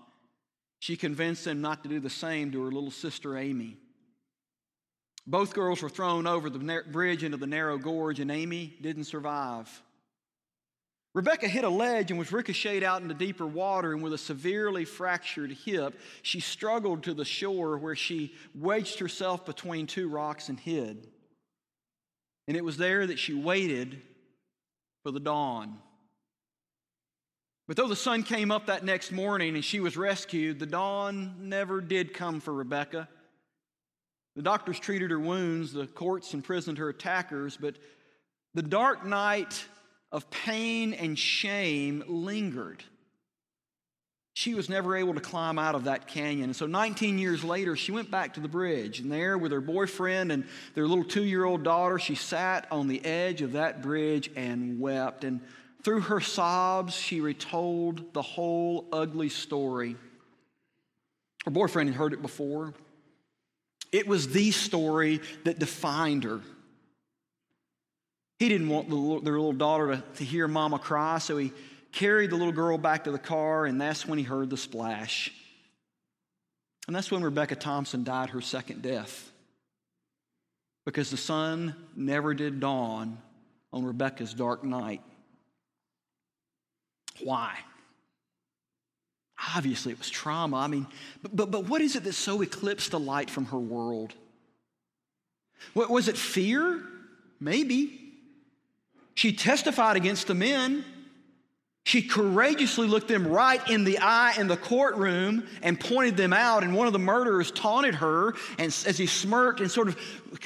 she 0.81 0.97
convinced 0.97 1.45
them 1.45 1.61
not 1.61 1.83
to 1.85 1.89
do 1.89 2.01
the 2.01 2.11
same 2.11 2.51
to 2.53 2.63
her 2.65 2.73
little 2.73 2.91
sister 2.91 3.37
Amy. 3.37 3.77
Both 5.31 5.55
girls 5.55 5.81
were 5.81 5.89
thrown 5.89 6.27
over 6.27 6.51
the 6.51 6.83
bridge 6.91 7.23
into 7.23 7.37
the 7.37 7.47
narrow 7.47 7.79
gorge, 7.79 8.19
and 8.19 8.33
Amy 8.33 8.77
didn't 8.81 9.05
survive. 9.05 9.69
Rebecca 11.15 11.47
hit 11.47 11.63
a 11.63 11.69
ledge 11.69 12.11
and 12.11 12.19
was 12.19 12.33
ricocheted 12.33 12.83
out 12.83 13.01
into 13.01 13.15
deeper 13.15 13.47
water, 13.47 13.93
and 13.93 14.03
with 14.03 14.13
a 14.13 14.19
severely 14.19 14.85
fractured 14.85 15.53
hip, 15.53 16.01
she 16.23 16.41
struggled 16.41 17.05
to 17.05 17.15
the 17.15 17.25
shore 17.25 17.79
where 17.79 17.95
she 17.95 18.35
wedged 18.57 18.99
herself 18.99 19.47
between 19.47 19.87
two 19.87 20.09
rocks 20.09 20.49
and 20.49 20.59
hid. 20.59 21.07
And 22.49 22.57
it 22.57 22.65
was 22.65 22.77
there 22.77 23.07
that 23.07 23.21
she 23.21 23.33
waited 23.33 24.03
for 25.05 25.13
the 25.13 25.21
dawn. 25.21 25.79
But 27.69 27.77
though 27.77 27.87
the 27.87 27.95
sun 27.95 28.25
came 28.25 28.51
up 28.51 28.67
that 28.67 28.85
next 28.85 29.13
morning 29.13 29.55
and 29.55 29.65
she 29.65 29.79
was 29.79 29.97
rescued, 29.97 30.59
the 30.59 30.67
dawn 30.67 31.49
never 31.49 31.81
did 31.81 32.15
come 32.15 32.41
for 32.41 32.53
Rebecca. 32.53 33.09
The 34.37 34.43
doctors 34.43 34.79
treated 34.79 35.11
her 35.11 35.19
wounds, 35.19 35.73
the 35.73 35.87
courts 35.87 36.35
imprisoned 36.35 36.79
her 36.79 36.89
attackers, 36.89 37.57
but 37.57 37.77
the 38.55 38.63
dark 38.63 39.05
night 39.05 39.65
of 40.13 40.31
pain 40.31 40.93
and 40.93 41.19
shame 41.19 42.03
lingered. 42.07 42.83
She 44.33 44.55
was 44.55 44.69
never 44.69 44.97
able 44.97 45.15
to 45.15 45.21
climb 45.21 45.59
out 45.59 45.75
of 45.75 45.85
that 45.85 46.07
canyon. 46.07 46.45
And 46.45 46.57
so 46.57 46.67
19 46.67 47.19
years 47.19 47.45
later, 47.45 47.77
she 47.77 47.93
went 47.93 48.11
back 48.11 48.35
to 48.35 48.41
the 48.41 48.49
bridge. 48.49 49.01
And 49.01 49.11
there, 49.11 49.37
with 49.37 49.53
her 49.53 49.61
boyfriend 49.61 50.33
and 50.33 50.47
their 50.75 50.87
little 50.87 51.05
two 51.05 51.25
year 51.25 51.45
old 51.45 51.63
daughter, 51.63 51.99
she 51.99 52.15
sat 52.15 52.67
on 52.71 52.89
the 52.89 53.05
edge 53.05 53.43
of 53.43 53.53
that 53.53 53.83
bridge 53.83 54.31
and 54.37 54.81
wept. 54.81 55.25
And 55.25 55.41
through 55.83 56.03
her 56.03 56.21
sobs, 56.21 56.95
she 56.95 57.21
retold 57.21 58.15
the 58.15 58.23
whole 58.23 58.87
ugly 58.93 59.29
story. 59.29 59.97
Her 61.45 61.51
boyfriend 61.51 61.91
had 61.91 61.97
heard 61.97 62.13
it 62.13 62.23
before. 62.23 62.75
It 63.93 64.07
was 64.07 64.29
the 64.29 64.51
story 64.51 65.21
that 65.45 65.59
defined 65.59 66.25
her. 66.25 66.41
He 68.39 68.49
didn't 68.49 68.69
want 68.69 68.89
the, 68.89 69.21
their 69.23 69.35
little 69.35 69.53
daughter 69.53 69.97
to, 69.97 70.05
to 70.17 70.25
hear 70.25 70.49
mama 70.49 70.79
cry, 70.79 71.19
so 71.19 71.37
he 71.37 71.53
carried 71.93 72.31
the 72.31 72.37
little 72.37 72.53
girl 72.53 72.79
back 72.79 73.05
to 73.05 73.11
the 73.11 73.19
car, 73.19 73.67
and 73.67 73.81
that's 73.81 74.07
when 74.07 74.19
he 74.19 74.25
heard 74.25 74.49
the 74.49 74.57
splash. 74.57 75.33
And 76.87 76.97
that's 76.97 77.11
when 77.11 77.23
Rebecca 77.23 77.57
Thompson 77.57 78.05
died 78.05 78.31
her 78.31 78.41
second 78.41 78.83
death. 78.83 79.31
Because 80.87 81.11
the 81.11 81.17
sun 81.17 81.75
never 81.95 82.33
did 82.33 82.59
dawn 82.59 83.19
on 83.73 83.85
Rebecca's 83.85 84.33
dark 84.33 84.65
night. 84.65 85.03
Why? 87.23 87.59
Obviously, 89.57 89.93
it 89.93 89.99
was 89.99 90.11
trauma. 90.11 90.59
I 90.59 90.67
mean, 90.67 90.87
but, 91.23 91.35
but, 91.35 91.51
but 91.51 91.65
what 91.65 91.81
is 91.81 91.97
it 91.97 92.05
that 92.05 92.13
so 92.13 92.43
eclipsed 92.43 92.91
the 92.91 93.01
light 93.01 93.31
from 93.31 93.47
her 93.47 93.59
world? 93.59 94.13
What, 95.73 95.91
was 95.91 96.09
it 96.09 96.17
fear? 96.17 96.83
Maybe. 97.41 97.99
She 99.15 99.33
testified 99.33 99.97
against 99.97 100.27
the 100.27 100.35
men. 100.35 100.85
She 101.85 102.03
courageously 102.03 102.87
looked 102.87 103.09
them 103.09 103.27
right 103.27 103.67
in 103.71 103.85
the 103.85 103.99
eye 103.99 104.35
in 104.39 104.47
the 104.47 104.57
courtroom 104.57 105.47
and 105.63 105.81
pointed 105.81 106.17
them 106.17 106.35
out. 106.35 106.63
And 106.63 106.75
one 106.75 106.87
of 106.87 106.93
the 106.93 106.99
murderers 106.99 107.51
taunted 107.51 107.97
her, 107.97 108.35
and 108.59 108.67
as 108.67 108.99
he 108.99 109.07
smirked 109.07 109.61
and 109.61 109.71
sort 109.71 109.89
of 109.89 109.99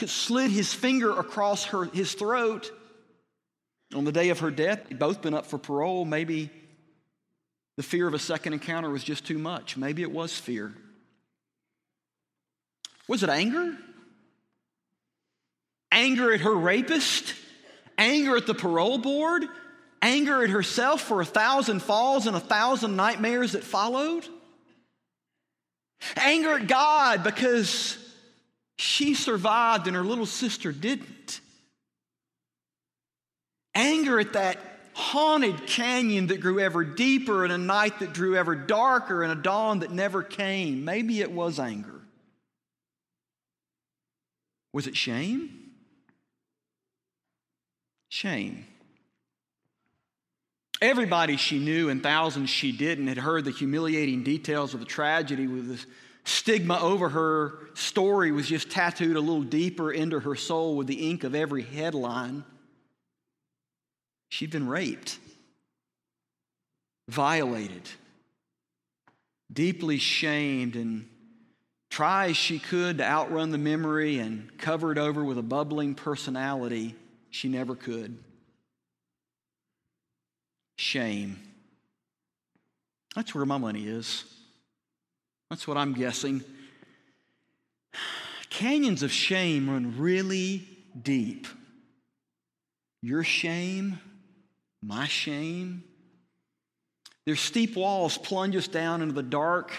slid 0.06 0.50
his 0.52 0.72
finger 0.72 1.10
across 1.18 1.64
her, 1.66 1.84
his 1.86 2.14
throat. 2.14 2.70
On 3.94 4.04
the 4.04 4.12
day 4.12 4.30
of 4.30 4.38
her 4.40 4.50
death, 4.50 4.84
they'd 4.88 4.98
both 4.98 5.20
been 5.20 5.34
up 5.34 5.46
for 5.46 5.58
parole. 5.58 6.04
Maybe 6.04 6.50
the 7.76 7.82
fear 7.82 8.06
of 8.06 8.14
a 8.14 8.18
second 8.18 8.52
encounter 8.52 8.90
was 8.90 9.04
just 9.04 9.26
too 9.26 9.38
much. 9.38 9.76
Maybe 9.76 10.02
it 10.02 10.12
was 10.12 10.38
fear. 10.38 10.72
Was 13.08 13.22
it 13.22 13.28
anger? 13.28 13.76
anger 15.94 16.32
at 16.32 16.40
her 16.40 16.54
rapist, 16.54 17.34
anger 17.96 18.36
at 18.36 18.46
the 18.46 18.54
parole 18.54 18.98
board, 18.98 19.44
anger 20.02 20.42
at 20.42 20.50
herself 20.50 21.00
for 21.00 21.20
a 21.20 21.24
thousand 21.24 21.80
falls 21.80 22.26
and 22.26 22.36
a 22.36 22.40
thousand 22.40 22.96
nightmares 22.96 23.52
that 23.52 23.64
followed. 23.64 24.26
Anger 26.16 26.58
at 26.58 26.66
God 26.66 27.22
because 27.22 27.96
she 28.76 29.14
survived 29.14 29.86
and 29.86 29.96
her 29.96 30.02
little 30.02 30.26
sister 30.26 30.72
didn't. 30.72 31.40
Anger 33.74 34.18
at 34.18 34.34
that 34.34 34.58
haunted 34.94 35.66
canyon 35.66 36.28
that 36.28 36.40
grew 36.40 36.60
ever 36.60 36.84
deeper 36.84 37.44
and 37.44 37.52
a 37.52 37.58
night 37.58 37.98
that 37.98 38.12
drew 38.12 38.36
ever 38.36 38.54
darker 38.54 39.22
and 39.22 39.32
a 39.32 39.42
dawn 39.42 39.80
that 39.80 39.90
never 39.90 40.22
came. 40.22 40.84
Maybe 40.84 41.20
it 41.20 41.32
was 41.32 41.58
anger. 41.58 42.00
Was 44.72 44.86
it 44.86 44.96
shame? 44.96 45.50
Shame. 48.08 48.66
Everybody 50.80 51.36
she 51.36 51.58
knew 51.58 51.88
and 51.88 52.02
thousands 52.02 52.50
she 52.50 52.70
didn't 52.70 53.08
had 53.08 53.18
heard 53.18 53.44
the 53.44 53.50
humiliating 53.50 54.22
details 54.22 54.74
of 54.74 54.80
the 54.80 54.86
tragedy 54.86 55.46
with 55.46 55.68
the 55.68 55.84
stigma 56.24 56.78
over 56.80 57.08
her 57.08 57.58
story 57.74 58.32
was 58.32 58.48
just 58.48 58.70
tattooed 58.70 59.16
a 59.16 59.20
little 59.20 59.42
deeper 59.42 59.92
into 59.92 60.20
her 60.20 60.34
soul 60.34 60.76
with 60.76 60.86
the 60.86 61.08
ink 61.08 61.24
of 61.24 61.34
every 61.34 61.62
headline. 61.62 62.44
She'd 64.34 64.50
been 64.50 64.66
raped, 64.66 65.20
violated, 67.06 67.88
deeply 69.52 69.98
shamed, 69.98 70.74
and 70.74 71.08
try 71.88 72.30
as 72.30 72.36
she 72.36 72.58
could 72.58 72.98
to 72.98 73.04
outrun 73.04 73.52
the 73.52 73.58
memory 73.58 74.18
and 74.18 74.50
cover 74.58 74.90
it 74.90 74.98
over 74.98 75.22
with 75.22 75.38
a 75.38 75.42
bubbling 75.42 75.94
personality, 75.94 76.96
she 77.30 77.48
never 77.48 77.76
could. 77.76 78.18
Shame. 80.78 81.38
That's 83.14 83.36
where 83.36 83.46
my 83.46 83.58
money 83.58 83.86
is. 83.86 84.24
That's 85.48 85.68
what 85.68 85.76
I'm 85.76 85.92
guessing. 85.92 86.42
Canyons 88.50 89.04
of 89.04 89.12
shame 89.12 89.70
run 89.70 89.96
really 89.96 90.66
deep. 91.00 91.46
Your 93.00 93.22
shame 93.22 94.00
my 94.84 95.06
shame. 95.06 95.82
Their 97.26 97.36
steep 97.36 97.76
walls 97.76 98.18
plunge 98.18 98.54
us 98.54 98.68
down 98.68 99.00
into 99.00 99.14
the 99.14 99.22
dark, 99.22 99.72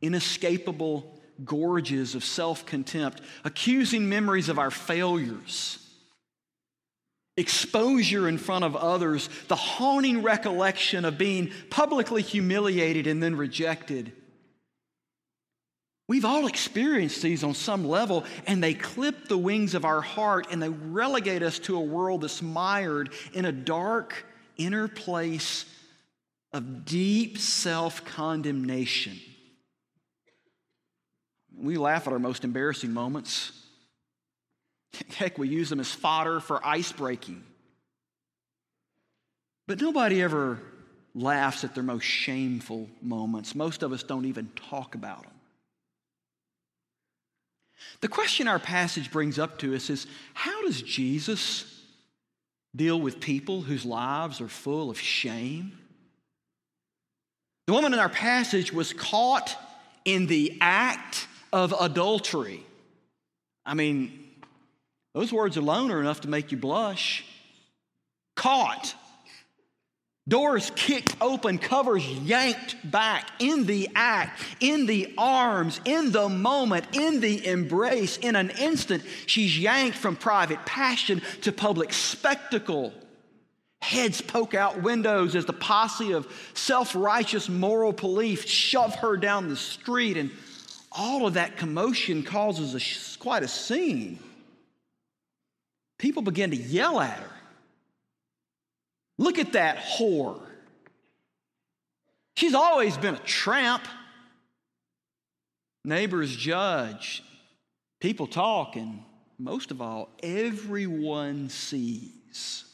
inescapable 0.00 1.20
gorges 1.44 2.14
of 2.14 2.24
self 2.24 2.64
contempt, 2.64 3.20
accusing 3.44 4.08
memories 4.08 4.48
of 4.48 4.58
our 4.58 4.70
failures, 4.70 5.78
exposure 7.36 8.26
in 8.26 8.38
front 8.38 8.64
of 8.64 8.74
others, 8.74 9.28
the 9.48 9.56
haunting 9.56 10.22
recollection 10.22 11.04
of 11.04 11.18
being 11.18 11.52
publicly 11.68 12.22
humiliated 12.22 13.06
and 13.06 13.22
then 13.22 13.36
rejected. 13.36 14.12
We've 16.08 16.24
all 16.24 16.46
experienced 16.46 17.20
these 17.20 17.44
on 17.44 17.52
some 17.52 17.86
level, 17.86 18.24
and 18.46 18.64
they 18.64 18.72
clip 18.72 19.28
the 19.28 19.36
wings 19.36 19.74
of 19.74 19.84
our 19.84 20.00
heart 20.00 20.46
and 20.50 20.62
they 20.62 20.70
relegate 20.70 21.42
us 21.42 21.58
to 21.60 21.76
a 21.76 21.80
world 21.80 22.22
that's 22.22 22.40
mired 22.40 23.12
in 23.34 23.44
a 23.44 23.52
dark, 23.52 24.24
inner 24.58 24.88
place 24.88 25.64
of 26.52 26.84
deep 26.84 27.38
self 27.38 28.04
condemnation. 28.04 29.18
We 31.56 31.76
laugh 31.76 32.06
at 32.06 32.12
our 32.12 32.18
most 32.18 32.44
embarrassing 32.44 32.92
moments. 32.92 33.52
Heck, 35.16 35.38
we 35.38 35.48
use 35.48 35.70
them 35.70 35.80
as 35.80 35.90
fodder 35.90 36.40
for 36.40 36.64
ice 36.64 36.92
breaking. 36.92 37.42
But 39.66 39.80
nobody 39.80 40.22
ever 40.22 40.60
laughs 41.14 41.64
at 41.64 41.74
their 41.74 41.82
most 41.82 42.04
shameful 42.04 42.88
moments. 43.02 43.54
Most 43.54 43.82
of 43.82 43.92
us 43.92 44.02
don't 44.02 44.24
even 44.24 44.50
talk 44.70 44.94
about 44.94 45.22
them. 45.22 45.32
The 48.00 48.08
question 48.08 48.48
our 48.48 48.58
passage 48.58 49.10
brings 49.10 49.38
up 49.38 49.58
to 49.58 49.74
us 49.74 49.90
is 49.90 50.06
how 50.34 50.62
does 50.62 50.82
Jesus 50.82 51.77
deal 52.78 52.98
with 52.98 53.20
people 53.20 53.60
whose 53.60 53.84
lives 53.84 54.40
are 54.40 54.48
full 54.48 54.88
of 54.88 54.98
shame. 54.98 55.76
The 57.66 57.74
woman 57.74 57.92
in 57.92 57.98
our 57.98 58.08
passage 58.08 58.72
was 58.72 58.94
caught 58.94 59.54
in 60.06 60.26
the 60.26 60.56
act 60.62 61.26
of 61.52 61.74
adultery. 61.78 62.64
I 63.66 63.74
mean, 63.74 64.26
those 65.12 65.32
words 65.32 65.56
alone 65.56 65.90
are 65.90 66.00
enough 66.00 66.22
to 66.22 66.28
make 66.28 66.52
you 66.52 66.56
blush. 66.56 67.24
Caught. 68.36 68.94
Doors 70.28 70.70
kicked 70.76 71.16
open, 71.22 71.56
covers 71.56 72.06
yanked 72.06 72.76
back 72.90 73.30
in 73.38 73.64
the 73.64 73.88
act, 73.94 74.42
in 74.60 74.84
the 74.84 75.14
arms, 75.16 75.80
in 75.86 76.12
the 76.12 76.28
moment, 76.28 76.84
in 76.92 77.20
the 77.20 77.46
embrace. 77.46 78.18
In 78.18 78.36
an 78.36 78.50
instant, 78.50 79.02
she's 79.24 79.58
yanked 79.58 79.96
from 79.96 80.16
private 80.16 80.66
passion 80.66 81.22
to 81.42 81.50
public 81.50 81.94
spectacle. 81.94 82.92
Heads 83.80 84.20
poke 84.20 84.52
out 84.54 84.82
windows 84.82 85.34
as 85.34 85.46
the 85.46 85.54
posse 85.54 86.12
of 86.12 86.30
self 86.52 86.94
righteous 86.94 87.48
moral 87.48 87.94
police 87.94 88.44
shove 88.44 88.94
her 88.96 89.16
down 89.16 89.48
the 89.48 89.56
street, 89.56 90.18
and 90.18 90.30
all 90.92 91.26
of 91.26 91.34
that 91.34 91.56
commotion 91.56 92.22
causes 92.22 92.74
a, 92.74 93.18
quite 93.18 93.44
a 93.44 93.48
scene. 93.48 94.18
People 95.96 96.20
begin 96.20 96.50
to 96.50 96.56
yell 96.56 97.00
at 97.00 97.18
her. 97.18 97.37
Look 99.18 99.38
at 99.38 99.52
that 99.52 99.78
whore. 99.78 100.40
She's 102.36 102.54
always 102.54 102.96
been 102.96 103.16
a 103.16 103.20
tramp. 103.20 103.82
Neighbors 105.84 106.34
judge, 106.34 107.22
people 108.00 108.26
talk, 108.26 108.76
and 108.76 109.02
most 109.38 109.70
of 109.70 109.82
all, 109.82 110.08
everyone 110.22 111.48
sees. 111.48 112.64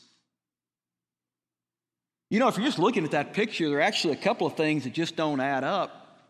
You 2.28 2.40
know, 2.40 2.48
if 2.48 2.56
you're 2.56 2.66
just 2.66 2.78
looking 2.78 3.04
at 3.04 3.12
that 3.12 3.32
picture, 3.32 3.68
there 3.68 3.78
are 3.78 3.82
actually 3.82 4.14
a 4.14 4.20
couple 4.20 4.46
of 4.46 4.54
things 4.56 4.84
that 4.84 4.92
just 4.92 5.16
don't 5.16 5.40
add 5.40 5.64
up. 5.64 6.28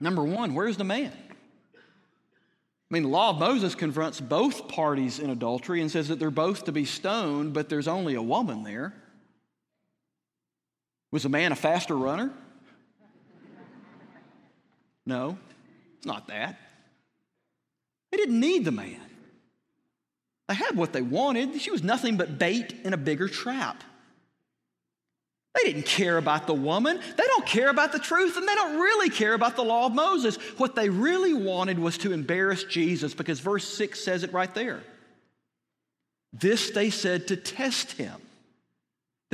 Number 0.00 0.24
one, 0.24 0.54
where's 0.54 0.76
the 0.76 0.84
man? 0.84 1.12
I 1.76 1.78
mean, 2.90 3.04
the 3.04 3.08
law 3.08 3.30
of 3.30 3.38
Moses 3.38 3.74
confronts 3.74 4.20
both 4.20 4.68
parties 4.68 5.18
in 5.18 5.30
adultery 5.30 5.80
and 5.80 5.90
says 5.90 6.08
that 6.08 6.18
they're 6.18 6.30
both 6.30 6.64
to 6.64 6.72
be 6.72 6.84
stoned, 6.84 7.54
but 7.54 7.68
there's 7.68 7.88
only 7.88 8.14
a 8.14 8.22
woman 8.22 8.62
there. 8.62 8.92
Was 11.14 11.24
a 11.24 11.28
man 11.28 11.52
a 11.52 11.54
faster 11.54 11.96
runner? 11.96 12.32
No, 15.06 15.38
it's 15.96 16.06
not 16.06 16.26
that. 16.26 16.58
They 18.10 18.16
didn't 18.16 18.40
need 18.40 18.64
the 18.64 18.72
man. 18.72 19.00
They 20.48 20.54
had 20.56 20.76
what 20.76 20.92
they 20.92 21.02
wanted. 21.02 21.60
She 21.60 21.70
was 21.70 21.84
nothing 21.84 22.16
but 22.16 22.36
bait 22.36 22.74
in 22.82 22.94
a 22.94 22.96
bigger 22.96 23.28
trap. 23.28 23.84
They 25.54 25.62
didn't 25.70 25.86
care 25.86 26.18
about 26.18 26.48
the 26.48 26.54
woman. 26.54 26.96
They 26.96 27.24
don't 27.24 27.46
care 27.46 27.68
about 27.68 27.92
the 27.92 28.00
truth, 28.00 28.36
and 28.36 28.48
they 28.48 28.54
don't 28.56 28.80
really 28.80 29.08
care 29.08 29.34
about 29.34 29.54
the 29.54 29.62
law 29.62 29.86
of 29.86 29.94
Moses. 29.94 30.34
What 30.56 30.74
they 30.74 30.88
really 30.88 31.32
wanted 31.32 31.78
was 31.78 31.96
to 31.98 32.12
embarrass 32.12 32.64
Jesus 32.64 33.14
because 33.14 33.38
verse 33.38 33.68
6 33.68 34.00
says 34.00 34.24
it 34.24 34.32
right 34.32 34.52
there. 34.52 34.82
This 36.32 36.70
they 36.70 36.90
said 36.90 37.28
to 37.28 37.36
test 37.36 37.92
him 37.92 38.20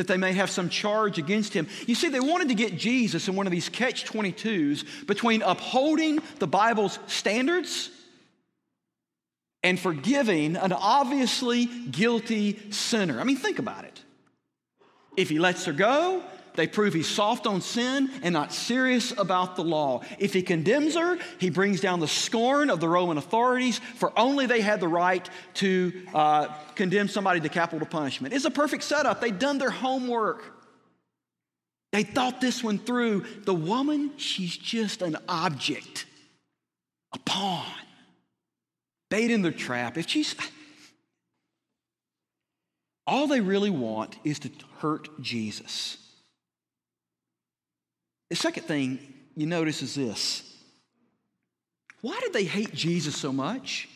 that 0.00 0.06
they 0.06 0.16
may 0.16 0.32
have 0.32 0.48
some 0.48 0.70
charge 0.70 1.18
against 1.18 1.52
him. 1.52 1.68
You 1.86 1.94
see, 1.94 2.08
they 2.08 2.20
wanted 2.20 2.48
to 2.48 2.54
get 2.54 2.78
Jesus 2.78 3.28
in 3.28 3.36
one 3.36 3.46
of 3.46 3.50
these 3.50 3.68
catch 3.68 4.06
22s 4.06 5.06
between 5.06 5.42
upholding 5.42 6.20
the 6.38 6.46
Bible's 6.46 6.98
standards 7.06 7.90
and 9.62 9.78
forgiving 9.78 10.56
an 10.56 10.72
obviously 10.72 11.66
guilty 11.66 12.58
sinner. 12.70 13.20
I 13.20 13.24
mean, 13.24 13.36
think 13.36 13.58
about 13.58 13.84
it. 13.84 14.00
If 15.18 15.28
he 15.28 15.38
lets 15.38 15.66
her 15.66 15.74
go, 15.74 16.22
they 16.54 16.66
prove 16.66 16.94
he's 16.94 17.08
soft 17.08 17.46
on 17.46 17.60
sin 17.60 18.10
and 18.22 18.32
not 18.32 18.52
serious 18.52 19.12
about 19.16 19.56
the 19.56 19.62
law. 19.62 20.02
If 20.18 20.32
he 20.32 20.42
condemns 20.42 20.94
her, 20.94 21.18
he 21.38 21.50
brings 21.50 21.80
down 21.80 22.00
the 22.00 22.08
scorn 22.08 22.70
of 22.70 22.80
the 22.80 22.88
Roman 22.88 23.18
authorities, 23.18 23.78
for 23.96 24.12
only 24.18 24.46
they 24.46 24.60
had 24.60 24.80
the 24.80 24.88
right 24.88 25.28
to 25.54 25.92
uh, 26.14 26.46
condemn 26.74 27.08
somebody 27.08 27.40
to 27.40 27.48
capital 27.48 27.86
punishment. 27.86 28.34
It's 28.34 28.44
a 28.44 28.50
perfect 28.50 28.84
setup. 28.84 29.20
They'd 29.20 29.38
done 29.38 29.58
their 29.58 29.70
homework. 29.70 30.56
They 31.92 32.04
thought 32.04 32.40
this 32.40 32.62
one 32.62 32.78
through. 32.78 33.24
The 33.44 33.54
woman, 33.54 34.12
she's 34.16 34.56
just 34.56 35.02
an 35.02 35.16
object, 35.28 36.06
a 37.12 37.18
pawn, 37.18 37.66
bait 39.08 39.30
in 39.30 39.42
their 39.42 39.52
trap. 39.52 39.98
If 39.98 40.08
she's. 40.08 40.34
All 43.06 43.26
they 43.26 43.40
really 43.40 43.70
want 43.70 44.16
is 44.22 44.38
to 44.40 44.50
hurt 44.78 45.20
Jesus. 45.20 45.96
The 48.30 48.36
second 48.36 48.62
thing 48.62 48.98
you 49.36 49.46
notice 49.46 49.82
is 49.82 49.94
this 49.94 50.42
why 52.00 52.18
did 52.20 52.32
they 52.32 52.44
hate 52.44 52.72
Jesus 52.72 53.16
so 53.16 53.32
much? 53.32 53.88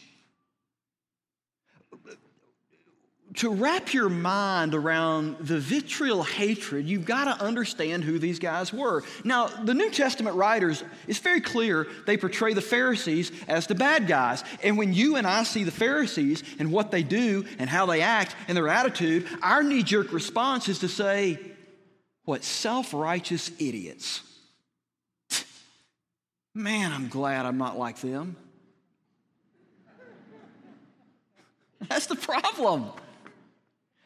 to 3.35 3.51
wrap 3.51 3.93
your 3.93 4.09
mind 4.09 4.75
around 4.75 5.37
the 5.41 5.59
vitriol 5.59 6.23
hatred, 6.23 6.89
you've 6.89 7.05
got 7.05 7.25
to 7.25 7.45
understand 7.45 8.05
who 8.05 8.19
these 8.19 8.39
guys 8.39 8.73
were. 8.73 9.03
Now, 9.25 9.49
the 9.49 9.75
New 9.75 9.91
Testament 9.91 10.37
writers, 10.37 10.85
it's 11.09 11.19
very 11.19 11.41
clear 11.41 11.89
they 12.07 12.17
portray 12.17 12.55
the 12.55 12.61
Pharisees 12.61 13.33
as 13.49 13.67
the 13.67 13.75
bad 13.75 14.07
guys. 14.07 14.45
And 14.63 14.79
when 14.79 14.93
you 14.93 15.17
and 15.17 15.27
I 15.27 15.43
see 15.43 15.65
the 15.65 15.73
Pharisees 15.73 16.45
and 16.61 16.71
what 16.71 16.93
they 16.93 17.03
do 17.03 17.45
and 17.59 17.69
how 17.69 17.87
they 17.87 18.03
act 18.03 18.37
and 18.47 18.57
their 18.57 18.69
attitude, 18.69 19.27
our 19.43 19.65
knee 19.65 19.83
jerk 19.83 20.13
response 20.13 20.69
is 20.69 20.79
to 20.81 20.89
say, 20.89 21.41
What 22.25 22.45
self 22.45 22.95
righteous 22.95 23.51
idiots. 23.59 24.23
Man, 26.55 26.93
I'm 26.93 27.09
glad 27.09 27.47
I'm 27.47 27.59
not 27.59 27.79
like 27.79 28.01
them. 28.01 28.37
That's 31.89 32.07
the 32.07 32.17
problem. 32.17 32.87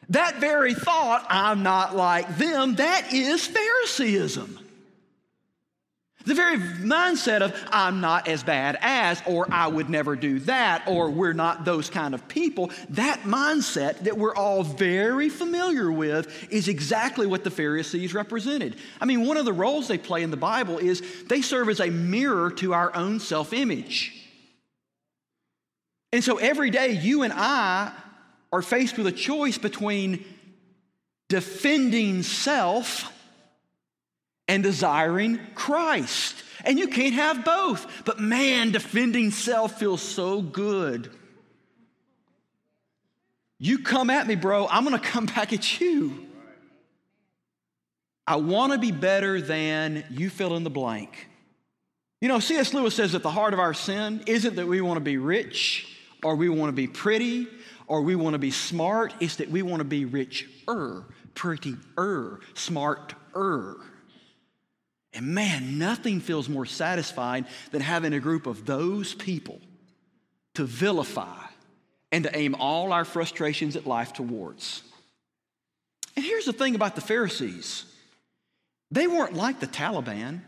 That 0.09 0.37
very 0.37 0.73
thought, 0.73 1.25
I'm 1.29 1.61
not 1.61 1.95
like 1.95 2.37
them, 2.37 2.75
that 2.75 3.13
is 3.13 3.47
Phariseeism. 3.47 4.57
The 6.25 6.35
very 6.35 6.57
mindset 6.57 7.41
of, 7.41 7.55
I'm 7.71 8.01
not 8.01 8.27
as 8.27 8.43
bad 8.43 8.77
as, 8.81 9.21
or 9.25 9.47
I 9.51 9.67
would 9.67 9.89
never 9.89 10.17
do 10.17 10.39
that, 10.39 10.83
or 10.85 11.09
we're 11.09 11.33
not 11.33 11.63
those 11.63 11.89
kind 11.89 12.13
of 12.13 12.27
people, 12.27 12.71
that 12.89 13.21
mindset 13.21 13.99
that 13.99 14.17
we're 14.17 14.35
all 14.35 14.63
very 14.63 15.29
familiar 15.29 15.89
with 15.89 16.51
is 16.51 16.67
exactly 16.67 17.25
what 17.25 17.45
the 17.45 17.49
Pharisees 17.49 18.13
represented. 18.13 18.75
I 18.99 19.05
mean, 19.05 19.25
one 19.25 19.37
of 19.37 19.45
the 19.45 19.53
roles 19.53 19.87
they 19.87 19.97
play 19.97 20.21
in 20.21 20.29
the 20.29 20.37
Bible 20.37 20.77
is 20.77 21.01
they 21.27 21.41
serve 21.41 21.69
as 21.69 21.79
a 21.79 21.89
mirror 21.89 22.51
to 22.51 22.73
our 22.73 22.93
own 22.95 23.21
self 23.21 23.53
image. 23.53 24.13
And 26.11 26.23
so 26.23 26.37
every 26.37 26.69
day, 26.69 26.91
you 26.91 27.23
and 27.23 27.31
I 27.33 27.93
are 28.51 28.61
faced 28.61 28.97
with 28.97 29.07
a 29.07 29.11
choice 29.11 29.57
between 29.57 30.25
defending 31.29 32.23
self 32.23 33.13
and 34.49 34.63
desiring 34.63 35.39
Christ. 35.55 36.35
And 36.65 36.77
you 36.77 36.87
can't 36.89 37.13
have 37.13 37.45
both. 37.45 38.03
But 38.03 38.19
man, 38.19 38.71
defending 38.71 39.31
self 39.31 39.79
feels 39.79 40.01
so 40.01 40.41
good. 40.41 41.09
You 43.59 43.79
come 43.79 44.09
at 44.09 44.27
me, 44.27 44.35
bro, 44.35 44.67
I'm 44.67 44.83
gonna 44.83 44.99
come 44.99 45.25
back 45.35 45.53
at 45.53 45.79
you. 45.79 46.25
I 48.27 48.35
wanna 48.35 48.77
be 48.77 48.91
better 48.91 49.39
than 49.39 50.03
you 50.09 50.29
fill 50.29 50.57
in 50.57 50.65
the 50.65 50.69
blank. 50.69 51.27
You 52.19 52.27
know, 52.27 52.39
C.S. 52.39 52.73
Lewis 52.73 52.93
says 52.93 53.13
that 53.13 53.23
the 53.23 53.31
heart 53.31 53.53
of 53.53 53.59
our 53.59 53.73
sin 53.73 54.23
isn't 54.27 54.57
that 54.57 54.67
we 54.67 54.81
wanna 54.81 54.99
be 54.99 55.17
rich 55.17 55.87
or 56.23 56.35
we 56.35 56.49
wanna 56.49 56.73
be 56.73 56.87
pretty 56.87 57.47
or 57.89 58.01
we 58.01 58.15
want 58.15 58.35
to 58.35 58.39
be 58.39 58.51
smart. 58.51 59.13
It's 59.19 59.37
that 59.37 59.49
we 59.49 59.61
want 59.61 59.81
to 59.81 59.83
be 59.83 60.05
richer, 60.05 61.03
prettier, 61.33 62.39
smarter. 62.53 63.75
And 65.13 65.27
man, 65.27 65.79
nothing 65.79 66.19
feels 66.19 66.47
more 66.47 66.65
satisfying 66.65 67.45
than 67.71 67.81
having 67.81 68.13
a 68.13 68.19
group 68.19 68.45
of 68.45 68.65
those 68.65 69.13
people 69.13 69.59
to 70.55 70.65
vilify 70.65 71.45
and 72.11 72.23
to 72.25 72.37
aim 72.37 72.55
all 72.55 72.91
our 72.91 73.05
frustrations 73.05 73.75
at 73.75 73.87
life 73.87 74.13
towards. 74.13 74.83
And 76.15 76.25
here's 76.25 76.45
the 76.45 76.53
thing 76.53 76.75
about 76.75 76.95
the 76.95 77.01
Pharisees 77.01 77.85
they 78.91 79.07
weren't 79.07 79.35
like 79.35 79.59
the 79.59 79.67
Taliban. 79.67 80.41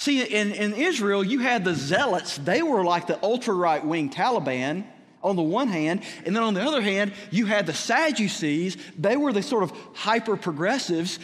See, 0.00 0.22
in, 0.22 0.52
in 0.52 0.74
Israel, 0.74 1.24
you 1.24 1.40
had 1.40 1.64
the 1.64 1.74
zealots, 1.74 2.38
they 2.38 2.62
were 2.62 2.84
like 2.84 3.06
the 3.08 3.22
ultra 3.22 3.54
right 3.54 3.84
wing 3.84 4.10
Taliban 4.10 4.84
on 5.22 5.34
the 5.34 5.42
one 5.42 5.68
hand, 5.68 6.02
and 6.24 6.36
then 6.36 6.42
on 6.44 6.54
the 6.54 6.62
other 6.62 6.80
hand, 6.80 7.12
you 7.32 7.46
had 7.46 7.66
the 7.66 7.74
Sadducees. 7.74 8.76
They 8.96 9.16
were 9.16 9.32
the 9.32 9.42
sort 9.42 9.64
of 9.64 9.72
hyper 9.94 10.36
progressives. 10.36 11.18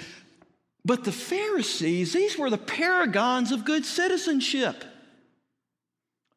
But 0.84 1.04
the 1.04 1.12
Pharisees, 1.12 2.12
these 2.12 2.36
were 2.36 2.50
the 2.50 2.58
paragons 2.58 3.52
of 3.52 3.64
good 3.64 3.86
citizenship. 3.86 4.84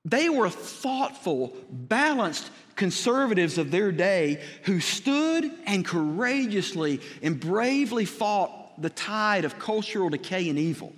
They 0.05 0.29
were 0.29 0.49
thoughtful, 0.49 1.53
balanced 1.69 2.49
conservatives 2.77 3.57
of 3.57 3.71
their 3.71 3.91
day 3.91 4.41
who 4.63 4.79
stood 4.79 5.51
and 5.65 5.85
courageously 5.85 7.01
and 7.21 7.39
bravely 7.39 8.05
fought 8.05 8.81
the 8.81 8.89
tide 8.89 9.43
of 9.43 9.59
cultural 9.59 10.09
decay 10.09 10.47
and 10.49 10.57
evil. 10.57 10.93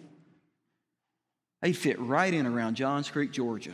They 1.61 1.73
fit 1.73 1.99
right 1.99 2.33
in 2.33 2.45
around 2.45 2.75
Johns 2.75 3.09
Creek, 3.09 3.31
Georgia. 3.31 3.73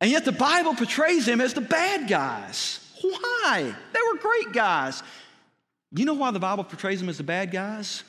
And 0.00 0.10
yet 0.10 0.24
the 0.24 0.32
Bible 0.32 0.74
portrays 0.74 1.26
them 1.26 1.40
as 1.40 1.54
the 1.54 1.60
bad 1.60 2.08
guys. 2.08 2.80
Why? 3.00 3.72
They 3.92 4.00
were 4.10 4.18
great 4.18 4.52
guys. 4.52 5.00
You 5.94 6.04
know 6.04 6.14
why 6.14 6.30
the 6.30 6.38
Bible 6.38 6.64
portrays 6.64 7.00
them 7.00 7.08
as 7.08 7.18
the 7.18 7.22
bad 7.22 7.50
guys? 7.50 8.02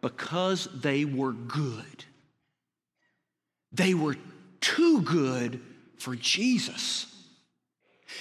Because 0.00 0.68
they 0.74 1.04
were 1.04 1.32
good. 1.32 2.04
They 3.72 3.94
were 3.94 4.16
too 4.60 5.02
good 5.02 5.60
for 5.98 6.16
Jesus. 6.16 7.06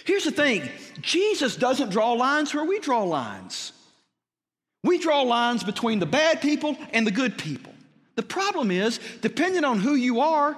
Here's 0.05 0.25
the 0.25 0.31
thing 0.31 0.69
Jesus 1.01 1.55
doesn't 1.55 1.89
draw 1.89 2.13
lines 2.13 2.53
where 2.53 2.65
we 2.65 2.79
draw 2.79 3.03
lines. 3.03 3.71
We 4.83 4.97
draw 4.97 5.21
lines 5.21 5.63
between 5.63 5.99
the 5.99 6.05
bad 6.05 6.41
people 6.41 6.77
and 6.91 7.05
the 7.05 7.11
good 7.11 7.37
people. 7.37 7.73
The 8.15 8.23
problem 8.23 8.71
is, 8.71 8.99
depending 9.21 9.63
on 9.63 9.79
who 9.79 9.95
you 9.95 10.21
are, 10.21 10.57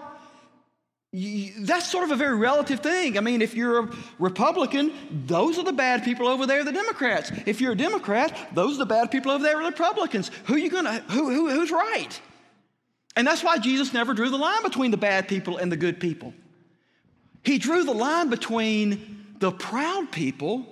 that's 1.12 1.89
sort 1.89 2.04
of 2.04 2.12
a 2.12 2.15
very 2.15 2.36
relative 2.36 2.82
thing. 2.82 3.17
I 3.17 3.22
mean, 3.22 3.41
if 3.41 3.56
you're 3.56 3.80
a 3.80 3.95
Republican, 4.19 4.93
those 5.26 5.58
are 5.58 5.63
the 5.63 5.74
bad 5.74 6.04
people 6.04 6.28
over 6.28 6.45
there, 6.45 6.63
the 6.63 6.72
Democrats. 6.72 7.32
If 7.48 7.62
you're 7.62 7.72
a 7.72 7.78
Democrat, 7.78 8.50
those 8.54 8.76
are 8.76 8.80
the 8.80 8.86
bad 8.86 9.10
people 9.10 9.32
over 9.32 9.43
there, 9.43 9.58
the 9.58 9.65
Republicans. 9.65 10.30
Who 10.45 10.56
you 10.56 10.69
gonna? 10.69 11.00
Who, 11.10 11.32
who, 11.32 11.50
who's 11.50 11.72
right? 11.72 12.22
And 13.15 13.26
that's 13.26 13.43
why 13.43 13.58
Jesus 13.58 13.91
never 13.91 14.13
drew 14.13 14.30
the 14.30 14.38
line 14.38 14.62
between 14.62 14.91
the 14.91 14.98
bad 14.98 15.28
people 15.28 15.58
and 15.58 15.72
the 15.72 15.78
good 15.78 16.00
people. 16.00 16.34
He 17.43 17.58
drew 17.58 17.84
the 17.84 17.93
line 17.93 18.30
between 18.30 19.36
the 19.39 19.52
proud 19.52 20.12
people 20.12 20.67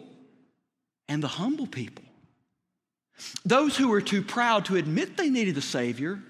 and 1.07 1.23
the 1.23 1.27
humble 1.27 1.67
people. 1.67 2.03
Those 3.43 3.75
who 3.75 3.87
were 3.87 4.01
too 4.01 4.21
proud 4.21 4.65
to 4.65 4.75
admit 4.75 5.17
they 5.17 5.31
needed 5.31 5.57
a 5.57 5.61
Savior, 5.61 6.21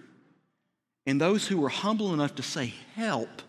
and 1.06 1.20
those 1.20 1.46
who 1.46 1.58
were 1.58 1.68
humble 1.68 2.14
enough 2.14 2.36
to 2.36 2.44
say, 2.44 2.74
Help 2.96 3.42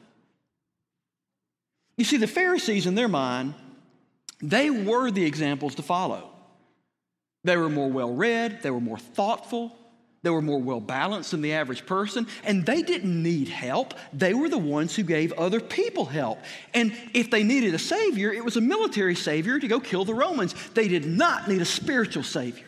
you 1.98 2.04
see, 2.04 2.16
the 2.16 2.28
Pharisees, 2.28 2.86
in 2.86 2.94
their 2.94 3.08
mind, 3.08 3.54
they 4.40 4.70
were 4.70 5.10
the 5.10 5.24
examples 5.24 5.74
to 5.74 5.82
follow. 5.82 6.30
They 7.44 7.56
were 7.56 7.68
more 7.68 7.90
well 7.90 8.14
read, 8.14 8.62
they 8.62 8.70
were 8.70 8.80
more 8.80 8.98
thoughtful, 8.98 9.76
they 10.22 10.30
were 10.30 10.42
more 10.42 10.60
well 10.60 10.80
balanced 10.80 11.32
than 11.32 11.42
the 11.42 11.52
average 11.52 11.86
person, 11.86 12.26
and 12.44 12.64
they 12.64 12.82
didn't 12.82 13.20
need 13.22 13.48
help. 13.48 13.94
They 14.12 14.32
were 14.32 14.48
the 14.48 14.58
ones 14.58 14.94
who 14.94 15.02
gave 15.02 15.32
other 15.32 15.60
people 15.60 16.04
help. 16.04 16.38
And 16.72 16.92
if 17.14 17.30
they 17.30 17.42
needed 17.42 17.74
a 17.74 17.78
savior, 17.78 18.32
it 18.32 18.44
was 18.44 18.56
a 18.56 18.60
military 18.60 19.14
savior 19.16 19.58
to 19.58 19.68
go 19.68 19.80
kill 19.80 20.04
the 20.04 20.14
Romans. 20.14 20.54
They 20.74 20.88
did 20.88 21.04
not 21.04 21.48
need 21.48 21.60
a 21.60 21.66
spiritual 21.66 22.22
savior. 22.22 22.66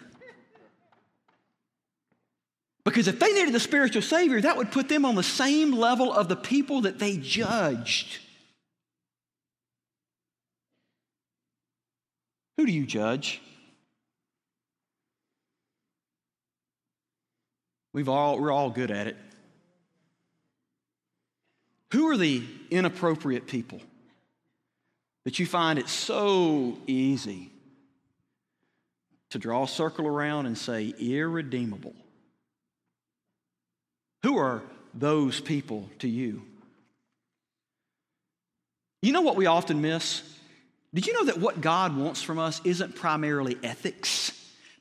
Because 2.82 3.06
if 3.06 3.20
they 3.20 3.32
needed 3.32 3.54
a 3.54 3.60
spiritual 3.60 4.02
savior, 4.02 4.40
that 4.40 4.56
would 4.56 4.72
put 4.72 4.88
them 4.88 5.04
on 5.04 5.14
the 5.14 5.22
same 5.22 5.72
level 5.72 6.12
of 6.12 6.28
the 6.28 6.36
people 6.36 6.80
that 6.82 6.98
they 6.98 7.16
judged. 7.16 8.18
Who 12.61 12.66
do 12.66 12.73
you 12.73 12.85
judge? 12.85 13.40
We've 17.94 18.11
all, 18.11 18.38
we're 18.38 18.53
all 18.53 18.68
good 18.68 18.90
at 18.90 19.07
it. 19.07 19.16
Who 21.92 22.11
are 22.11 22.18
the 22.18 22.44
inappropriate 22.70 23.46
people 23.46 23.81
that 25.25 25.38
you 25.38 25.46
find 25.46 25.79
it 25.79 25.88
so 25.88 26.77
easy 26.87 27.51
to 29.31 29.38
draw 29.38 29.62
a 29.62 29.66
circle 29.66 30.07
around 30.07 30.44
and 30.44 30.59
say 30.59 30.92
irredeemable? 30.99 31.94
Who 34.23 34.37
are 34.37 34.61
those 34.92 35.40
people 35.40 35.88
to 36.01 36.09
you? 36.09 36.42
You 39.01 39.12
know 39.12 39.23
what 39.23 39.37
we 39.37 39.46
often 39.46 39.81
miss? 39.81 40.39
Did 40.92 41.07
you 41.07 41.12
know 41.12 41.24
that 41.26 41.38
what 41.38 41.61
God 41.61 41.96
wants 41.96 42.22
from 42.22 42.38
us 42.38 42.61
isn't 42.64 42.96
primarily 42.96 43.57
ethics? 43.62 44.33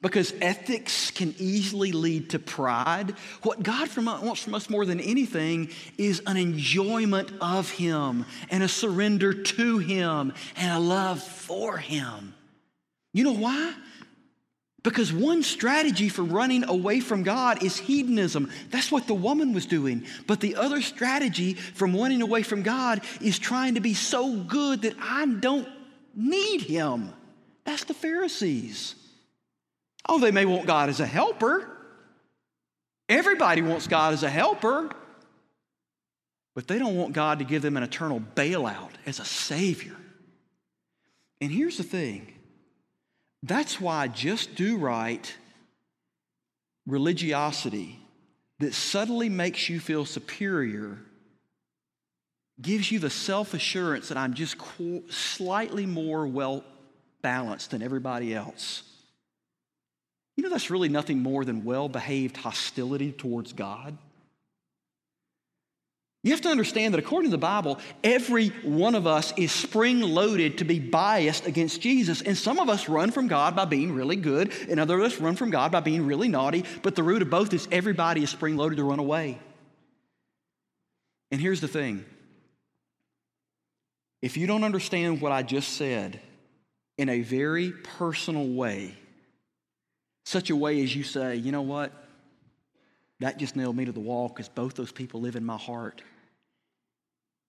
Because 0.02 0.34
ethics 0.41 1.12
can 1.12 1.36
easily 1.38 1.91
lead 1.91 2.30
to 2.32 2.39
pride. 2.39 3.12
What 3.43 3.62
God 3.62 3.89
from, 3.89 4.06
wants 4.06 4.41
from 4.41 4.56
us 4.56 4.69
more 4.69 4.86
than 4.86 5.00
anything 5.00 5.69
is 5.98 6.22
an 6.26 6.38
enjoyment 6.38 7.32
of 7.41 7.69
Him 7.69 8.26
and 8.50 8.63
a 8.63 8.67
surrender 8.69 9.34
to 9.34 9.78
Him 9.78 10.34
and 10.56 10.72
a 10.72 10.80
love 10.80 11.22
for 11.22 11.78
Him. 11.78 12.34
You 13.13 13.26
know 13.26 13.34
why? 13.34 13.74
Because 14.82 15.12
one 15.12 15.43
strategy 15.43 16.08
for 16.08 16.24
running 16.24 16.63
away 16.63 17.02
from 17.02 17.24
God 17.24 17.62
is 17.62 17.78
hedonism. 17.78 18.50
That's 18.69 18.91
what 18.91 19.08
the 19.08 19.13
woman 19.13 19.52
was 19.52 19.65
doing. 19.65 20.06
But 20.26 20.39
the 20.39 20.56
other 20.56 20.82
strategy 20.82 21.56
from 21.56 21.93
running 21.93 22.22
away 22.22 22.43
from 22.43 22.63
God 22.63 23.02
is 23.19 23.38
trying 23.38 23.76
to 23.76 23.82
be 23.82 23.93
so 23.93 24.38
good 24.38 24.84
that 24.84 24.95
I 25.02 25.26
don't 25.26 25.67
need 26.15 26.62
him. 26.62 27.13
That's 27.65 27.84
the 27.84 27.93
Pharisees. 27.93 28.95
Oh, 30.08 30.19
they 30.19 30.32
may 30.32 30.45
want 30.45 30.65
God 30.65 30.89
as 30.89 31.00
a 31.00 31.06
helper. 31.06 31.69
Everybody 33.08 33.62
wants 33.62 33.88
God 33.88 34.13
as 34.13 34.24
a 34.24 34.30
helper. 34.30 34.89
But 36.56 36.67
they 36.67 36.80
don't 36.80 36.95
want 36.95 37.13
God 37.13 37.39
to 37.39 37.45
give 37.45 37.62
them 37.62 37.78
an 37.78 37.84
eternal 37.84 38.19
bailout 38.19 38.91
as 39.06 39.19
a 39.19 39.26
savior. 39.26 39.95
And 41.41 41.52
here's 41.52 41.78
the 41.78 41.84
thing 41.84 42.34
that's 43.43 43.80
why 43.80 44.08
just 44.08 44.56
do 44.56 44.78
right 44.78 45.34
religiosity 46.86 48.00
that 48.60 48.74
subtly 48.74 49.30
makes 49.30 49.69
you 49.69 49.80
feel 49.80 50.06
superior 50.06 50.98
gives 52.62 52.91
you 52.91 53.00
the 53.00 53.10
self 53.10 53.54
assurance 53.54 54.10
that 54.10 54.17
I'm 54.17 54.34
just 54.34 54.56
slightly 55.10 55.86
more 55.86 56.28
well 56.28 56.63
balanced 57.22 57.72
than 57.72 57.82
everybody 57.82 58.34
else. 58.34 58.84
You 60.36 60.43
know, 60.43 60.50
that's 60.50 60.69
really 60.69 60.89
nothing 60.89 61.19
more 61.19 61.43
than 61.43 61.65
well 61.65 61.89
behaved 61.89 62.38
hostility 62.38 63.12
towards 63.12 63.54
God. 63.54 63.98
You 66.22 66.32
have 66.32 66.41
to 66.41 66.50
understand 66.50 66.93
that 66.93 67.00
according 67.00 67.32
to 67.32 67.36
the 67.36 67.38
Bible, 67.38 67.80
every 68.04 68.50
one 68.63 68.95
of 68.95 69.08
us 69.08 69.34
is 69.38 69.54
spring 69.54 70.02
loaded 70.02 70.58
to 70.58 70.65
be 70.65 70.78
biased 70.78 71.45
against 71.45 71.80
Jesus. 71.80 72.22
And 72.22 72.38
some 72.38 72.60
of 72.60 72.67
us 72.67 72.89
run 72.89 73.12
from 73.12 73.30
God 73.30 73.56
by 73.56 73.63
being 73.63 73.93
really 73.93 74.17
good, 74.17 74.52
and 74.69 74.82
others 74.82 75.00
of 75.00 75.13
us 75.13 75.22
run 75.22 75.38
from 75.38 75.50
God 75.50 75.72
by 75.72 75.80
being 75.80 76.06
really 76.06 76.28
naughty. 76.28 76.65
But 76.84 76.95
the 76.95 77.04
root 77.04 77.22
of 77.22 77.30
both 77.30 77.54
is 77.54 77.69
everybody 77.72 78.24
is 78.24 78.30
spring 78.30 78.58
loaded 78.58 78.78
to 78.78 78.84
run 78.84 79.00
away. 79.00 79.39
And 81.32 81.39
here's 81.39 81.62
the 81.62 81.69
thing 81.69 82.04
if 84.21 84.38
you 84.38 84.47
don't 84.47 84.63
understand 84.63 85.21
what 85.21 85.32
I 85.32 85.43
just 85.43 85.73
said 85.73 86.19
in 86.97 87.10
a 87.10 87.21
very 87.21 87.71
personal 87.71 88.47
way, 88.47 88.93
such 90.25 90.49
a 90.49 90.55
way 90.55 90.84
as 90.84 90.95
you 90.95 91.03
say, 91.03 91.36
you 91.38 91.51
know 91.51 91.62
what? 91.62 91.91
That 93.19 93.38
just 93.38 93.55
nailed 93.55 93.75
me 93.75 93.86
to 93.86 93.91
the 93.91 93.99
wall 93.99 94.27
because 94.27 94.49
both 94.49 94.75
those 94.75 94.91
people 94.91 95.21
live 95.21 95.36
in 95.36 95.45
my 95.45 95.58
heart. 95.58 96.01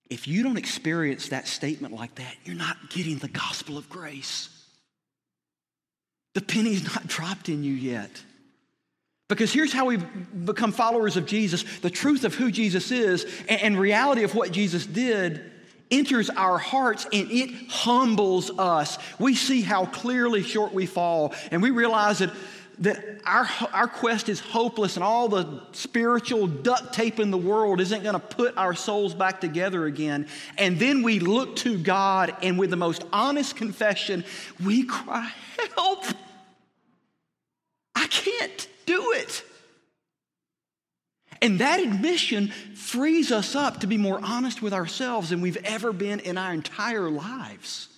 If 0.08 0.26
you 0.26 0.42
don't 0.42 0.56
experience 0.56 1.28
that 1.28 1.46
statement 1.46 1.94
like 1.94 2.16
that, 2.16 2.34
you're 2.44 2.56
not 2.56 2.90
getting 2.90 3.18
the 3.18 3.28
gospel 3.28 3.78
of 3.78 3.88
grace. 3.88 4.48
The 6.34 6.40
penny's 6.40 6.84
not 6.84 7.06
dropped 7.06 7.48
in 7.48 7.62
you 7.62 7.72
yet. 7.72 8.10
Because 9.28 9.52
here's 9.52 9.72
how 9.72 9.86
we 9.86 9.96
become 9.96 10.72
followers 10.72 11.16
of 11.16 11.26
Jesus 11.26 11.62
the 11.80 11.90
truth 11.90 12.24
of 12.24 12.34
who 12.34 12.50
Jesus 12.50 12.90
is 12.90 13.26
and 13.48 13.78
reality 13.78 14.24
of 14.24 14.34
what 14.34 14.50
Jesus 14.50 14.86
did 14.86 15.40
enters 15.90 16.30
our 16.30 16.58
hearts 16.58 17.06
and 17.12 17.30
it 17.30 17.50
humbles 17.68 18.50
us. 18.58 18.98
We 19.18 19.34
see 19.34 19.62
how 19.62 19.86
clearly 19.86 20.42
short 20.42 20.72
we 20.72 20.86
fall, 20.86 21.34
and 21.50 21.62
we 21.62 21.70
realize 21.70 22.20
that 22.20 22.30
that 22.80 23.20
our, 23.26 23.46
our 23.74 23.86
quest 23.86 24.30
is 24.30 24.40
hopeless 24.40 24.96
and 24.96 25.04
all 25.04 25.28
the 25.28 25.60
spiritual 25.72 26.46
duct 26.46 26.94
tape 26.94 27.20
in 27.20 27.30
the 27.30 27.38
world 27.38 27.78
isn't 27.78 28.02
going 28.02 28.14
to 28.14 28.18
put 28.18 28.56
our 28.56 28.74
souls 28.74 29.14
back 29.14 29.38
together 29.40 29.84
again. 29.84 30.26
And 30.56 30.78
then 30.78 31.02
we 31.02 31.20
look 31.20 31.56
to 31.56 31.76
God 31.76 32.34
and 32.42 32.58
with 32.58 32.70
the 32.70 32.76
most 32.76 33.04
honest 33.12 33.54
confession, 33.54 34.24
we 34.64 34.84
cry, 34.84 35.30
Help! 35.76 36.04
I 37.94 38.06
can't 38.06 38.68
do 38.86 39.12
it. 39.12 39.44
And 41.42 41.60
that 41.60 41.80
admission 41.80 42.48
frees 42.74 43.32
us 43.32 43.54
up 43.54 43.80
to 43.80 43.86
be 43.86 43.96
more 43.96 44.20
honest 44.22 44.60
with 44.60 44.74
ourselves 44.74 45.30
than 45.30 45.40
we've 45.40 45.56
ever 45.64 45.92
been 45.92 46.20
in 46.20 46.36
our 46.36 46.52
entire 46.52 47.08
lives. 47.08 47.88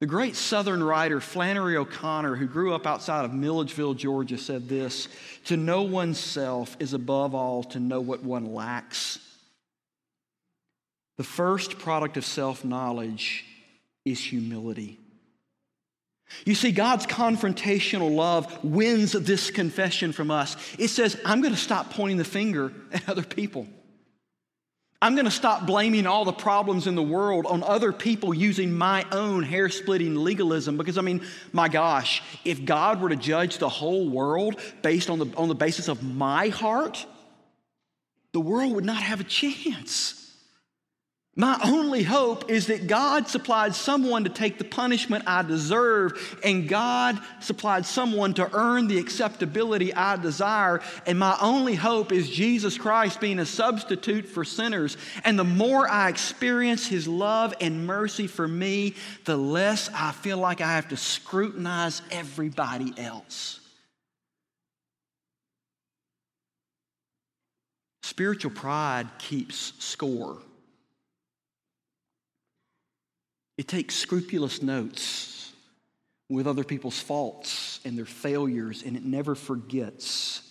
The 0.00 0.06
great 0.06 0.36
Southern 0.36 0.82
writer 0.82 1.20
Flannery 1.20 1.76
O'Connor, 1.76 2.34
who 2.34 2.46
grew 2.46 2.74
up 2.74 2.86
outside 2.86 3.24
of 3.24 3.32
Milledgeville, 3.32 3.94
Georgia, 3.94 4.36
said 4.36 4.68
this 4.68 5.08
To 5.46 5.56
know 5.56 5.82
oneself 5.82 6.76
is 6.78 6.92
above 6.92 7.34
all 7.34 7.64
to 7.64 7.80
know 7.80 8.02
what 8.02 8.22
one 8.22 8.52
lacks. 8.52 9.18
The 11.16 11.24
first 11.24 11.78
product 11.78 12.16
of 12.16 12.24
self 12.24 12.64
knowledge 12.64 13.46
is 14.04 14.22
humility. 14.22 14.98
You 16.44 16.54
see, 16.54 16.72
God's 16.72 17.06
confrontational 17.06 18.14
love 18.14 18.64
wins 18.64 19.12
this 19.12 19.50
confession 19.50 20.12
from 20.12 20.30
us. 20.30 20.56
It 20.78 20.88
says, 20.88 21.20
I'm 21.24 21.40
going 21.40 21.54
to 21.54 21.60
stop 21.60 21.90
pointing 21.90 22.16
the 22.16 22.24
finger 22.24 22.72
at 22.92 23.08
other 23.08 23.22
people. 23.22 23.66
I'm 25.00 25.14
going 25.14 25.26
to 25.26 25.30
stop 25.30 25.66
blaming 25.66 26.06
all 26.06 26.24
the 26.24 26.32
problems 26.32 26.86
in 26.86 26.94
the 26.94 27.02
world 27.02 27.44
on 27.44 27.62
other 27.62 27.92
people 27.92 28.32
using 28.32 28.72
my 28.72 29.04
own 29.12 29.42
hair 29.42 29.68
splitting 29.68 30.14
legalism 30.14 30.78
because, 30.78 30.96
I 30.96 31.02
mean, 31.02 31.22
my 31.52 31.68
gosh, 31.68 32.22
if 32.42 32.64
God 32.64 33.02
were 33.02 33.10
to 33.10 33.16
judge 33.16 33.58
the 33.58 33.68
whole 33.68 34.08
world 34.08 34.58
based 34.80 35.10
on 35.10 35.18
the, 35.18 35.26
on 35.36 35.48
the 35.48 35.54
basis 35.54 35.88
of 35.88 36.02
my 36.02 36.48
heart, 36.48 37.04
the 38.32 38.40
world 38.40 38.72
would 38.72 38.84
not 38.86 39.02
have 39.02 39.20
a 39.20 39.24
chance. 39.24 40.23
My 41.36 41.58
only 41.64 42.04
hope 42.04 42.48
is 42.48 42.68
that 42.68 42.86
God 42.86 43.26
supplied 43.26 43.74
someone 43.74 44.22
to 44.22 44.30
take 44.30 44.56
the 44.56 44.64
punishment 44.64 45.24
I 45.26 45.42
deserve, 45.42 46.38
and 46.44 46.68
God 46.68 47.18
supplied 47.40 47.86
someone 47.86 48.34
to 48.34 48.48
earn 48.52 48.86
the 48.86 48.98
acceptability 48.98 49.92
I 49.92 50.14
desire. 50.14 50.80
And 51.06 51.18
my 51.18 51.36
only 51.40 51.74
hope 51.74 52.12
is 52.12 52.30
Jesus 52.30 52.78
Christ 52.78 53.20
being 53.20 53.40
a 53.40 53.46
substitute 53.46 54.26
for 54.26 54.44
sinners. 54.44 54.96
And 55.24 55.36
the 55.36 55.44
more 55.44 55.88
I 55.88 56.08
experience 56.08 56.86
His 56.86 57.08
love 57.08 57.52
and 57.60 57.84
mercy 57.84 58.28
for 58.28 58.46
me, 58.46 58.94
the 59.24 59.36
less 59.36 59.90
I 59.92 60.12
feel 60.12 60.38
like 60.38 60.60
I 60.60 60.70
have 60.70 60.90
to 60.90 60.96
scrutinize 60.96 62.00
everybody 62.12 62.94
else. 62.96 63.58
Spiritual 68.04 68.52
pride 68.52 69.08
keeps 69.18 69.72
score. 69.80 70.38
It 73.56 73.68
takes 73.68 73.94
scrupulous 73.94 74.62
notes 74.62 75.52
with 76.28 76.46
other 76.46 76.64
people's 76.64 76.98
faults 76.98 77.80
and 77.84 77.96
their 77.96 78.04
failures, 78.04 78.82
and 78.84 78.96
it 78.96 79.04
never 79.04 79.34
forgets. 79.34 80.42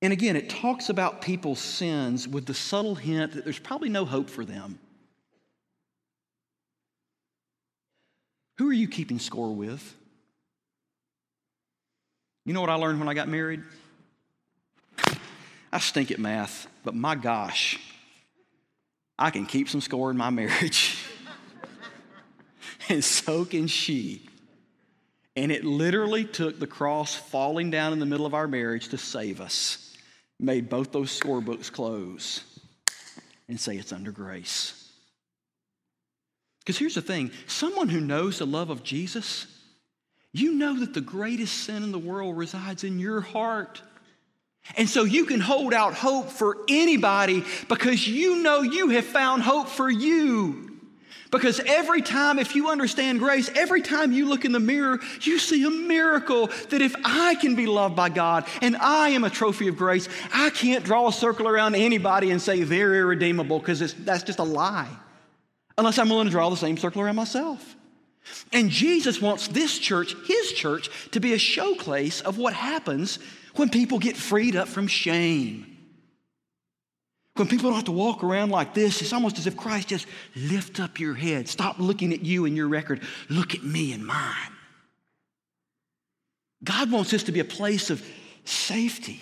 And 0.00 0.12
again, 0.12 0.34
it 0.34 0.50
talks 0.50 0.88
about 0.88 1.22
people's 1.22 1.60
sins 1.60 2.26
with 2.26 2.46
the 2.46 2.54
subtle 2.54 2.96
hint 2.96 3.34
that 3.34 3.44
there's 3.44 3.58
probably 3.58 3.88
no 3.88 4.04
hope 4.04 4.28
for 4.28 4.44
them. 4.44 4.78
Who 8.58 8.68
are 8.68 8.72
you 8.72 8.88
keeping 8.88 9.18
score 9.18 9.54
with? 9.54 9.96
You 12.44 12.52
know 12.52 12.60
what 12.60 12.70
I 12.70 12.74
learned 12.74 12.98
when 12.98 13.08
I 13.08 13.14
got 13.14 13.28
married? 13.28 13.62
I 15.72 15.78
stink 15.78 16.10
at 16.10 16.18
math, 16.18 16.66
but 16.84 16.94
my 16.94 17.14
gosh, 17.14 17.78
I 19.18 19.30
can 19.30 19.46
keep 19.46 19.68
some 19.68 19.80
score 19.80 20.10
in 20.10 20.16
my 20.16 20.30
marriage. 20.30 21.01
and 22.88 23.04
so 23.04 23.44
can 23.44 23.66
she. 23.66 24.28
And 25.34 25.50
it 25.50 25.64
literally 25.64 26.24
took 26.24 26.58
the 26.58 26.66
cross 26.66 27.14
falling 27.14 27.70
down 27.70 27.92
in 27.92 27.98
the 27.98 28.06
middle 28.06 28.26
of 28.26 28.34
our 28.34 28.46
marriage 28.46 28.88
to 28.88 28.98
save 28.98 29.40
us, 29.40 29.96
made 30.38 30.68
both 30.68 30.92
those 30.92 31.18
scorebooks 31.18 31.72
close 31.72 32.44
and 33.48 33.58
say 33.58 33.76
it's 33.76 33.92
under 33.92 34.12
grace. 34.12 34.90
Because 36.60 36.78
here's 36.78 36.94
the 36.94 37.02
thing 37.02 37.30
someone 37.46 37.88
who 37.88 38.00
knows 38.00 38.38
the 38.38 38.46
love 38.46 38.70
of 38.70 38.82
Jesus, 38.82 39.46
you 40.32 40.54
know 40.54 40.78
that 40.80 40.94
the 40.94 41.00
greatest 41.00 41.54
sin 41.54 41.82
in 41.82 41.92
the 41.92 41.98
world 41.98 42.36
resides 42.36 42.84
in 42.84 42.98
your 42.98 43.20
heart. 43.20 43.82
And 44.76 44.88
so 44.88 45.02
you 45.02 45.24
can 45.24 45.40
hold 45.40 45.74
out 45.74 45.94
hope 45.94 46.28
for 46.28 46.56
anybody 46.68 47.42
because 47.68 48.06
you 48.06 48.42
know 48.42 48.62
you 48.62 48.90
have 48.90 49.04
found 49.04 49.42
hope 49.42 49.68
for 49.68 49.90
you. 49.90 50.71
Because 51.32 51.60
every 51.60 52.02
time, 52.02 52.38
if 52.38 52.54
you 52.54 52.68
understand 52.68 53.18
grace, 53.18 53.50
every 53.54 53.80
time 53.80 54.12
you 54.12 54.28
look 54.28 54.44
in 54.44 54.52
the 54.52 54.60
mirror, 54.60 55.00
you 55.22 55.38
see 55.38 55.64
a 55.64 55.70
miracle 55.70 56.48
that 56.68 56.82
if 56.82 56.94
I 57.04 57.36
can 57.36 57.54
be 57.54 57.64
loved 57.64 57.96
by 57.96 58.10
God 58.10 58.44
and 58.60 58.76
I 58.76 59.08
am 59.08 59.24
a 59.24 59.30
trophy 59.30 59.66
of 59.68 59.78
grace, 59.78 60.10
I 60.34 60.50
can't 60.50 60.84
draw 60.84 61.08
a 61.08 61.12
circle 61.12 61.48
around 61.48 61.74
anybody 61.74 62.30
and 62.30 62.40
say 62.40 62.62
they're 62.62 62.94
irredeemable 62.94 63.58
because 63.60 63.94
that's 63.94 64.22
just 64.24 64.40
a 64.40 64.44
lie. 64.44 64.90
Unless 65.78 65.98
I'm 65.98 66.10
willing 66.10 66.26
to 66.26 66.30
draw 66.30 66.50
the 66.50 66.56
same 66.56 66.76
circle 66.76 67.00
around 67.00 67.16
myself. 67.16 67.76
And 68.52 68.68
Jesus 68.68 69.22
wants 69.22 69.48
this 69.48 69.78
church, 69.78 70.14
his 70.26 70.52
church, 70.52 70.90
to 71.12 71.18
be 71.18 71.32
a 71.32 71.38
showcase 71.38 72.20
of 72.20 72.36
what 72.36 72.52
happens 72.52 73.18
when 73.56 73.70
people 73.70 73.98
get 73.98 74.18
freed 74.18 74.54
up 74.54 74.68
from 74.68 74.86
shame 74.86 75.71
when 77.34 77.48
people 77.48 77.70
don't 77.70 77.76
have 77.76 77.84
to 77.84 77.92
walk 77.92 78.22
around 78.22 78.50
like 78.50 78.74
this, 78.74 79.00
it's 79.00 79.12
almost 79.12 79.38
as 79.38 79.46
if 79.46 79.56
Christ 79.56 79.88
just 79.88 80.06
lift 80.36 80.80
up 80.80 81.00
your 81.00 81.14
head. 81.14 81.48
Stop 81.48 81.78
looking 81.78 82.12
at 82.12 82.22
you 82.22 82.44
and 82.44 82.56
your 82.56 82.68
record. 82.68 83.00
Look 83.30 83.54
at 83.54 83.62
me 83.62 83.92
and 83.92 84.06
mine. 84.06 84.52
God 86.62 86.92
wants 86.92 87.10
this 87.10 87.24
to 87.24 87.32
be 87.32 87.40
a 87.40 87.44
place 87.44 87.90
of 87.90 88.04
safety, 88.44 89.20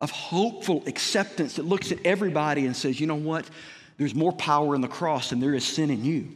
of 0.00 0.10
hopeful 0.10 0.82
acceptance 0.86 1.56
that 1.56 1.64
looks 1.64 1.92
at 1.92 2.04
everybody 2.04 2.66
and 2.66 2.76
says, 2.76 3.00
you 3.00 3.06
know 3.06 3.14
what? 3.14 3.48
There's 3.96 4.14
more 4.14 4.32
power 4.32 4.74
in 4.74 4.82
the 4.82 4.88
cross 4.88 5.30
than 5.30 5.40
there 5.40 5.54
is 5.54 5.64
sin 5.64 5.90
in 5.90 6.04
you. 6.04 6.28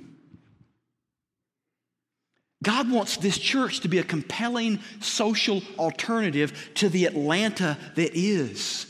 God 2.62 2.90
wants 2.90 3.18
this 3.18 3.38
church 3.38 3.80
to 3.80 3.88
be 3.88 3.98
a 3.98 4.02
compelling 4.02 4.80
social 5.00 5.62
alternative 5.78 6.70
to 6.76 6.88
the 6.88 7.04
Atlanta 7.04 7.76
that 7.96 8.12
is. 8.14 8.85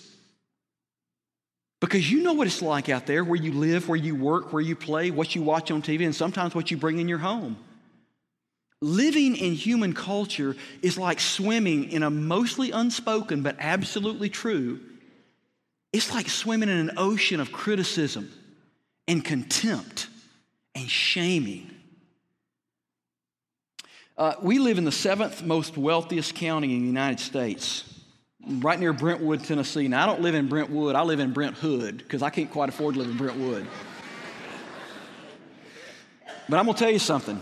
Because 1.81 2.11
you 2.11 2.23
know 2.23 2.33
what 2.33 2.47
it's 2.47 2.62
like 2.62 2.89
out 2.89 3.07
there 3.07 3.23
where 3.23 3.41
you 3.41 3.53
live, 3.53 3.89
where 3.89 3.97
you 3.97 4.15
work, 4.15 4.53
where 4.53 4.62
you 4.62 4.75
play, 4.75 5.11
what 5.11 5.35
you 5.35 5.43
watch 5.43 5.71
on 5.71 5.83
TV, 5.83 6.05
and 6.05 6.15
sometimes 6.15 6.55
what 6.55 6.71
you 6.71 6.77
bring 6.77 6.99
in 6.99 7.09
your 7.09 7.19
home. 7.19 7.57
Living 8.83 9.37
in 9.37 9.53
human 9.53 9.95
culture 9.95 10.55
is 10.83 10.99
like 10.99 11.21
swimming 11.21 11.91
in 11.91 12.03
a 12.03 12.11
mostly 12.11 12.71
unspoken 12.71 13.43
but 13.43 13.57
absolutely 13.59 14.29
true. 14.29 14.81
It's 15.93 16.12
like 16.12 16.29
swimming 16.29 16.69
in 16.69 16.77
an 16.77 16.93
ocean 16.97 17.41
of 17.41 17.53
criticism 17.53 18.31
and 19.09 19.25
contempt 19.25 20.09
and 20.75 20.89
shaming. 20.91 21.71
Uh, 24.19 24.35
we 24.43 24.59
live 24.59 24.79
in 24.79 24.85
the 24.85 24.93
seventh 24.93 25.43
most 25.43 25.77
wealthiest 25.77 26.35
county 26.35 26.75
in 26.75 26.81
the 26.81 26.87
United 26.87 27.21
States, 27.21 27.85
right 28.47 28.79
near 28.79 28.93
Brentwood, 28.93 29.45
Tennessee. 29.45 29.89
Now, 29.89 30.05
I 30.05 30.07
don't 30.07 30.23
live 30.23 30.35
in 30.35 30.49
Brentwood, 30.49 30.95
I 30.95 31.03
live 31.03 31.21
in 31.21 31.33
Brentwood 31.33 31.99
because 31.99 32.23
I 32.23 32.31
can't 32.31 32.51
quite 32.51 32.69
afford 32.69 32.95
to 32.95 33.01
live 33.01 33.11
in 33.11 33.17
Brentwood. 33.17 33.67
but 36.49 36.59
I'm 36.59 36.65
going 36.65 36.75
to 36.75 36.79
tell 36.79 36.93
you 36.93 36.99
something. 36.99 37.41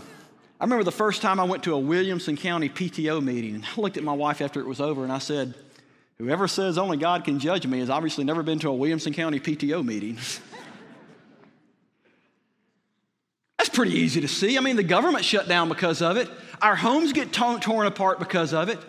I 0.59 0.63
remember 0.63 0.83
the 0.83 0.91
first 0.91 1.21
time 1.21 1.39
I 1.39 1.43
went 1.43 1.63
to 1.63 1.73
a 1.73 1.79
Williamson 1.79 2.37
County 2.37 2.69
PTO 2.69 3.23
meeting, 3.23 3.55
and 3.55 3.65
I 3.65 3.81
looked 3.81 3.97
at 3.97 4.03
my 4.03 4.13
wife 4.13 4.41
after 4.41 4.59
it 4.59 4.65
was 4.65 4.79
over 4.81 5.03
and 5.03 5.11
I 5.11 5.19
said, 5.19 5.53
Whoever 6.17 6.47
says 6.47 6.77
only 6.77 6.95
God 6.95 7.25
can 7.25 7.39
judge 7.39 7.67
me 7.67 7.79
has 7.79 7.89
obviously 7.89 8.23
never 8.23 8.41
been 8.41 8.59
to 8.59 8.69
a 8.69 8.73
Williamson 8.73 9.11
County 9.11 9.37
PTO 9.37 9.83
meeting. 9.83 10.17
That's 13.57 13.69
pretty 13.69 13.91
easy 13.91 14.21
to 14.21 14.27
see. 14.29 14.57
I 14.57 14.61
mean, 14.61 14.77
the 14.77 14.83
government 14.83 15.25
shut 15.25 15.49
down 15.49 15.67
because 15.67 16.01
of 16.01 16.15
it. 16.15 16.29
Our 16.61 16.77
homes 16.77 17.11
get 17.11 17.33
torn 17.33 17.85
apart 17.85 18.19
because 18.19 18.53
of 18.53 18.69
it. 18.69 18.79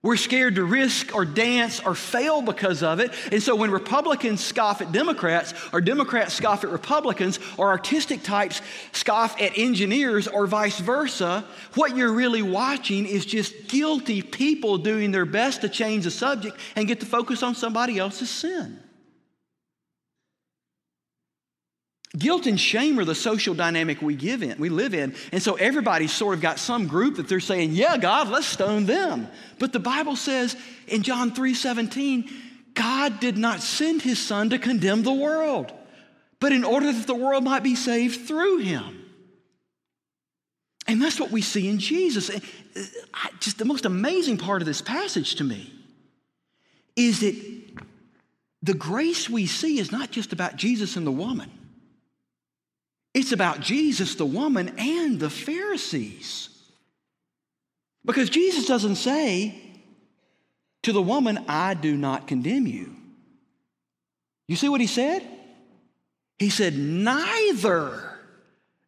We're 0.00 0.16
scared 0.16 0.54
to 0.54 0.64
risk 0.64 1.12
or 1.12 1.24
dance 1.24 1.80
or 1.80 1.92
fail 1.96 2.40
because 2.40 2.84
of 2.84 3.00
it. 3.00 3.12
And 3.32 3.42
so 3.42 3.56
when 3.56 3.72
Republicans 3.72 4.44
scoff 4.44 4.80
at 4.80 4.92
Democrats, 4.92 5.54
or 5.72 5.80
Democrats 5.80 6.34
scoff 6.34 6.62
at 6.62 6.70
Republicans, 6.70 7.40
or 7.56 7.70
artistic 7.70 8.22
types 8.22 8.62
scoff 8.92 9.40
at 9.42 9.58
engineers, 9.58 10.28
or 10.28 10.46
vice 10.46 10.78
versa, 10.78 11.44
what 11.74 11.96
you're 11.96 12.12
really 12.12 12.42
watching 12.42 13.06
is 13.06 13.26
just 13.26 13.66
guilty 13.66 14.22
people 14.22 14.78
doing 14.78 15.10
their 15.10 15.26
best 15.26 15.62
to 15.62 15.68
change 15.68 16.04
the 16.04 16.12
subject 16.12 16.56
and 16.76 16.86
get 16.86 17.00
to 17.00 17.06
focus 17.06 17.42
on 17.42 17.56
somebody 17.56 17.98
else's 17.98 18.30
sin. 18.30 18.78
Guilt 22.18 22.46
and 22.46 22.58
shame 22.58 22.98
are 22.98 23.04
the 23.04 23.14
social 23.14 23.54
dynamic 23.54 24.02
we 24.02 24.14
give 24.14 24.42
in, 24.42 24.58
we 24.58 24.68
live 24.68 24.94
in. 24.94 25.14
And 25.32 25.42
so 25.42 25.54
everybody's 25.54 26.12
sort 26.12 26.34
of 26.34 26.40
got 26.40 26.58
some 26.58 26.86
group 26.86 27.16
that 27.16 27.28
they're 27.28 27.40
saying, 27.40 27.72
yeah, 27.72 27.96
God, 27.96 28.28
let's 28.28 28.46
stone 28.46 28.86
them. 28.86 29.28
But 29.58 29.72
the 29.72 29.78
Bible 29.78 30.16
says 30.16 30.56
in 30.86 31.02
John 31.02 31.32
3 31.32 31.54
17, 31.54 32.30
God 32.74 33.20
did 33.20 33.36
not 33.36 33.60
send 33.60 34.02
his 34.02 34.18
son 34.18 34.50
to 34.50 34.58
condemn 34.58 35.02
the 35.02 35.12
world, 35.12 35.72
but 36.40 36.52
in 36.52 36.64
order 36.64 36.92
that 36.92 37.06
the 37.06 37.14
world 37.14 37.44
might 37.44 37.62
be 37.62 37.74
saved 37.74 38.26
through 38.26 38.58
him. 38.58 39.04
And 40.86 41.02
that's 41.02 41.20
what 41.20 41.30
we 41.30 41.42
see 41.42 41.68
in 41.68 41.78
Jesus. 41.78 42.30
Uh, 42.30 42.38
just 43.40 43.58
the 43.58 43.66
most 43.66 43.84
amazing 43.84 44.38
part 44.38 44.62
of 44.62 44.66
this 44.66 44.80
passage 44.80 45.34
to 45.36 45.44
me 45.44 45.72
is 46.96 47.20
that 47.20 47.36
the 48.62 48.74
grace 48.74 49.28
we 49.28 49.46
see 49.46 49.78
is 49.78 49.92
not 49.92 50.10
just 50.10 50.32
about 50.32 50.56
Jesus 50.56 50.96
and 50.96 51.06
the 51.06 51.12
woman. 51.12 51.50
It's 53.18 53.32
about 53.32 53.58
Jesus, 53.58 54.14
the 54.14 54.24
woman, 54.24 54.74
and 54.78 55.18
the 55.18 55.28
Pharisees. 55.28 56.50
Because 58.04 58.30
Jesus 58.30 58.66
doesn't 58.66 58.94
say 58.94 59.60
to 60.84 60.92
the 60.92 61.02
woman, 61.02 61.44
I 61.48 61.74
do 61.74 61.96
not 61.96 62.28
condemn 62.28 62.68
you. 62.68 62.94
You 64.46 64.54
see 64.54 64.68
what 64.68 64.80
he 64.80 64.86
said? 64.86 65.26
He 66.38 66.48
said, 66.48 66.78
Neither 66.78 68.20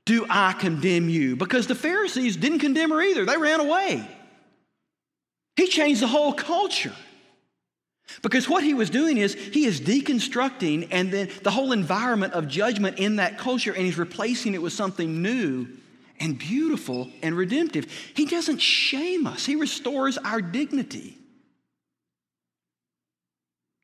do 0.04 0.26
I 0.30 0.52
condemn 0.52 1.08
you. 1.08 1.34
Because 1.34 1.66
the 1.66 1.74
Pharisees 1.74 2.36
didn't 2.36 2.60
condemn 2.60 2.90
her 2.90 3.02
either, 3.02 3.26
they 3.26 3.36
ran 3.36 3.58
away. 3.58 4.08
He 5.56 5.66
changed 5.66 6.02
the 6.02 6.06
whole 6.06 6.34
culture. 6.34 6.94
Because 8.22 8.48
what 8.48 8.62
he 8.64 8.74
was 8.74 8.90
doing 8.90 9.16
is 9.16 9.34
he 9.34 9.64
is 9.64 9.80
deconstructing 9.80 10.88
and 10.90 11.12
then 11.12 11.30
the 11.42 11.50
whole 11.50 11.72
environment 11.72 12.34
of 12.34 12.48
judgment 12.48 12.98
in 12.98 13.16
that 13.16 13.38
culture 13.38 13.72
and 13.72 13.84
he's 13.84 13.98
replacing 13.98 14.54
it 14.54 14.62
with 14.62 14.72
something 14.72 15.22
new 15.22 15.68
and 16.18 16.38
beautiful 16.38 17.10
and 17.22 17.36
redemptive. 17.36 17.90
He 18.14 18.26
doesn't 18.26 18.58
shame 18.58 19.26
us, 19.26 19.46
he 19.46 19.56
restores 19.56 20.18
our 20.18 20.40
dignity. 20.40 21.16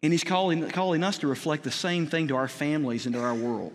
And 0.03 0.12
he's 0.12 0.25
calling, 0.25 0.69
calling 0.69 1.03
us 1.03 1.19
to 1.19 1.27
reflect 1.27 1.65
the 1.65 1.71
same 1.71 2.07
thing 2.07 2.29
to 2.29 2.37
our 2.37 2.49
families 2.49 3.07
and 3.07 3.15
to 3.15 3.21
our 3.21 3.35
world. 3.35 3.73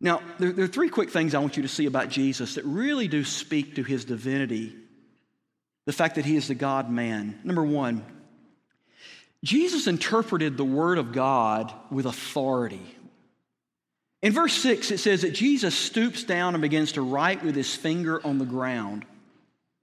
Now, 0.00 0.22
there, 0.38 0.52
there 0.52 0.64
are 0.64 0.68
three 0.68 0.88
quick 0.88 1.10
things 1.10 1.34
I 1.34 1.38
want 1.38 1.56
you 1.56 1.62
to 1.62 1.68
see 1.68 1.86
about 1.86 2.08
Jesus 2.08 2.54
that 2.54 2.64
really 2.64 3.08
do 3.08 3.24
speak 3.24 3.76
to 3.76 3.82
his 3.82 4.04
divinity. 4.04 4.74
The 5.86 5.92
fact 5.92 6.16
that 6.16 6.24
he 6.24 6.36
is 6.36 6.48
the 6.48 6.54
God 6.54 6.90
man. 6.90 7.38
Number 7.44 7.64
one, 7.64 8.04
Jesus 9.44 9.86
interpreted 9.86 10.56
the 10.56 10.64
Word 10.64 10.98
of 10.98 11.12
God 11.12 11.72
with 11.90 12.06
authority. 12.06 12.94
In 14.20 14.32
verse 14.32 14.54
6, 14.54 14.90
it 14.90 14.98
says 14.98 15.22
that 15.22 15.32
Jesus 15.32 15.76
stoops 15.76 16.24
down 16.24 16.54
and 16.54 16.62
begins 16.62 16.92
to 16.92 17.02
write 17.02 17.44
with 17.44 17.54
his 17.54 17.74
finger 17.74 18.24
on 18.26 18.38
the 18.38 18.44
ground. 18.44 19.04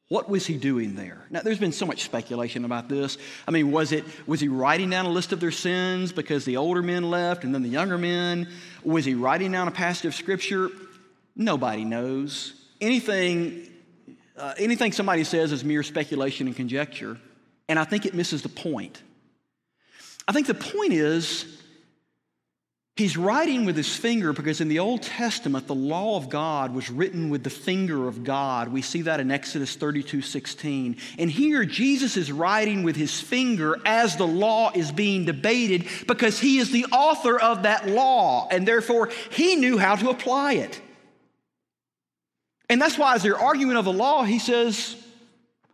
What 0.10 0.30
was 0.30 0.46
he 0.46 0.58
doing 0.58 0.96
there? 0.96 1.26
Now, 1.32 1.42
there's 1.42 1.58
been 1.58 1.72
so 1.72 1.86
much 1.86 2.04
speculation 2.04 2.64
about 2.64 2.90
this. 2.90 3.18
I 3.48 3.52
mean, 3.52 3.72
was 3.72 3.92
it 3.92 4.04
was 4.28 4.40
he 4.40 4.50
writing 4.50 4.90
down 4.90 5.06
a 5.06 5.10
list 5.10 5.32
of 5.32 5.40
their 5.40 5.52
sins 5.52 6.12
because 6.12 6.46
the 6.46 6.58
older 6.58 6.84
men 6.84 7.10
left 7.10 7.44
and 7.44 7.56
then 7.56 7.64
the 7.64 7.70
younger 7.70 7.98
men? 7.98 8.48
Was 8.84 9.06
he 9.06 9.16
writing 9.16 9.52
down 9.52 9.68
a 9.68 9.72
passage 9.72 10.06
of 10.06 10.14
scripture? 10.14 10.70
Nobody 11.36 11.86
knows. 11.86 12.54
Anything, 12.82 13.68
uh, 14.38 14.54
anything 14.60 14.92
somebody 14.92 15.24
says 15.24 15.52
is 15.52 15.64
mere 15.64 15.82
speculation 15.82 16.46
and 16.46 16.56
conjecture, 16.56 17.18
and 17.68 17.80
I 17.80 17.84
think 17.84 18.06
it 18.06 18.14
misses 18.14 18.44
the 18.44 18.50
point. 18.50 19.02
I 20.28 20.32
think 20.32 20.48
the 20.48 20.54
point 20.56 20.94
is 20.94 21.46
he's 22.96 23.16
writing 23.16 23.66
with 23.66 23.76
his 23.76 23.96
finger 23.96 24.34
because 24.34 24.62
in 24.62 24.70
the 24.70 24.80
Old 24.80 25.04
Testament, 25.04 25.68
the 25.68 25.76
law 25.76 26.18
of 26.18 26.30
God 26.30 26.74
was 26.74 26.90
written 26.90 27.30
with 27.30 27.44
the 27.44 27.50
finger 27.50 28.08
of 28.08 28.24
God. 28.24 28.70
We 28.70 28.82
see 28.82 29.04
that 29.04 29.20
in 29.20 29.30
Exodus 29.30 29.76
32 29.76 30.22
16. 30.22 30.98
And 31.20 31.30
here, 31.30 31.64
Jesus 31.66 32.18
is 32.18 32.32
writing 32.32 32.84
with 32.84 32.96
his 32.96 33.20
finger 33.20 33.78
as 33.86 34.16
the 34.16 34.28
law 34.28 34.72
is 34.74 34.92
being 34.92 35.26
debated 35.26 35.88
because 36.08 36.40
he 36.40 36.58
is 36.58 36.72
the 36.72 36.86
author 36.92 37.40
of 37.40 37.64
that 37.64 37.88
law, 37.88 38.48
and 38.50 38.68
therefore 38.68 39.10
he 39.32 39.56
knew 39.56 39.78
how 39.78 39.96
to 39.96 40.10
apply 40.10 40.54
it. 40.54 40.82
And 42.68 42.82
that's 42.82 42.98
why, 42.98 43.14
as 43.14 43.22
they're 43.22 43.38
arguing 43.38 43.78
of 43.78 43.86
the 43.86 43.94
law, 43.94 44.24
he 44.24 44.40
says, 44.40 44.96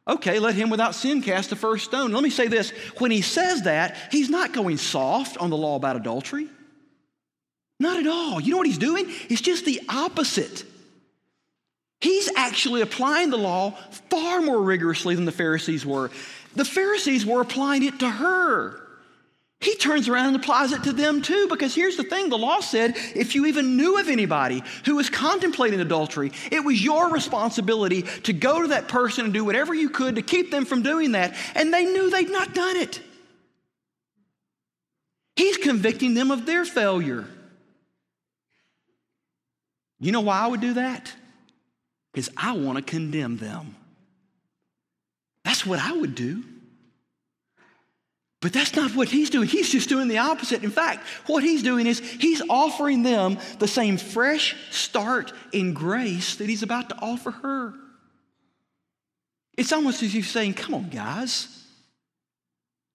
Okay, 0.07 0.39
let 0.39 0.55
him 0.55 0.69
without 0.69 0.95
sin 0.95 1.21
cast 1.21 1.49
the 1.49 1.55
first 1.55 1.85
stone. 1.85 2.11
Let 2.11 2.23
me 2.23 2.31
say 2.31 2.47
this 2.47 2.71
when 2.97 3.11
he 3.11 3.21
says 3.21 3.63
that, 3.63 3.95
he's 4.11 4.29
not 4.29 4.53
going 4.53 4.77
soft 4.77 5.37
on 5.37 5.49
the 5.49 5.57
law 5.57 5.75
about 5.75 5.95
adultery. 5.95 6.47
Not 7.79 7.99
at 7.99 8.07
all. 8.07 8.39
You 8.39 8.51
know 8.51 8.57
what 8.57 8.67
he's 8.67 8.77
doing? 8.77 9.05
It's 9.29 9.41
just 9.41 9.65
the 9.65 9.81
opposite. 9.89 10.65
He's 11.99 12.31
actually 12.35 12.81
applying 12.81 13.29
the 13.29 13.37
law 13.37 13.71
far 14.09 14.41
more 14.41 14.61
rigorously 14.61 15.15
than 15.15 15.25
the 15.25 15.31
Pharisees 15.31 15.85
were. 15.85 16.09
The 16.55 16.65
Pharisees 16.65 17.25
were 17.25 17.41
applying 17.41 17.83
it 17.83 17.99
to 17.99 18.09
her. 18.09 18.81
He 19.61 19.75
turns 19.75 20.09
around 20.09 20.27
and 20.27 20.35
applies 20.37 20.71
it 20.71 20.83
to 20.83 20.91
them 20.91 21.21
too, 21.21 21.47
because 21.47 21.75
here's 21.75 21.95
the 21.95 22.03
thing 22.03 22.29
the 22.29 22.37
law 22.37 22.61
said 22.61 22.95
if 23.15 23.35
you 23.35 23.45
even 23.45 23.77
knew 23.77 23.99
of 23.99 24.09
anybody 24.09 24.63
who 24.85 24.95
was 24.95 25.07
contemplating 25.07 25.79
adultery, 25.79 26.31
it 26.51 26.65
was 26.65 26.83
your 26.83 27.11
responsibility 27.11 28.01
to 28.23 28.33
go 28.33 28.63
to 28.63 28.69
that 28.69 28.87
person 28.87 29.25
and 29.25 29.33
do 29.33 29.45
whatever 29.45 29.75
you 29.75 29.89
could 29.89 30.15
to 30.15 30.23
keep 30.23 30.49
them 30.49 30.65
from 30.65 30.81
doing 30.81 31.11
that. 31.11 31.35
And 31.53 31.71
they 31.71 31.85
knew 31.85 32.09
they'd 32.09 32.31
not 32.31 32.55
done 32.55 32.75
it. 32.75 33.01
He's 35.35 35.57
convicting 35.57 36.15
them 36.15 36.31
of 36.31 36.47
their 36.47 36.65
failure. 36.65 37.27
You 39.99 40.11
know 40.11 40.21
why 40.21 40.39
I 40.39 40.47
would 40.47 40.61
do 40.61 40.73
that? 40.73 41.13
Because 42.11 42.31
I 42.35 42.53
want 42.53 42.79
to 42.79 42.83
condemn 42.83 43.37
them. 43.37 43.75
That's 45.45 45.67
what 45.67 45.79
I 45.79 45.91
would 45.91 46.15
do. 46.15 46.43
But 48.41 48.53
that's 48.53 48.75
not 48.75 48.95
what 48.95 49.07
he's 49.07 49.29
doing. 49.29 49.47
He's 49.47 49.69
just 49.69 49.87
doing 49.87 50.07
the 50.07 50.17
opposite. 50.17 50.63
In 50.63 50.71
fact, 50.71 51.05
what 51.27 51.43
he's 51.43 51.61
doing 51.61 51.85
is 51.85 51.99
he's 51.99 52.41
offering 52.49 53.03
them 53.03 53.37
the 53.59 53.67
same 53.67 53.97
fresh 53.97 54.55
start 54.71 55.31
in 55.53 55.73
grace 55.73 56.37
that 56.37 56.49
he's 56.49 56.63
about 56.63 56.89
to 56.89 56.95
offer 56.99 57.29
her. 57.29 57.73
It's 59.57 59.71
almost 59.71 60.01
as 60.01 60.09
if 60.09 60.13
he's 60.13 60.29
saying, 60.29 60.55
Come 60.55 60.73
on, 60.73 60.89
guys. 60.89 61.55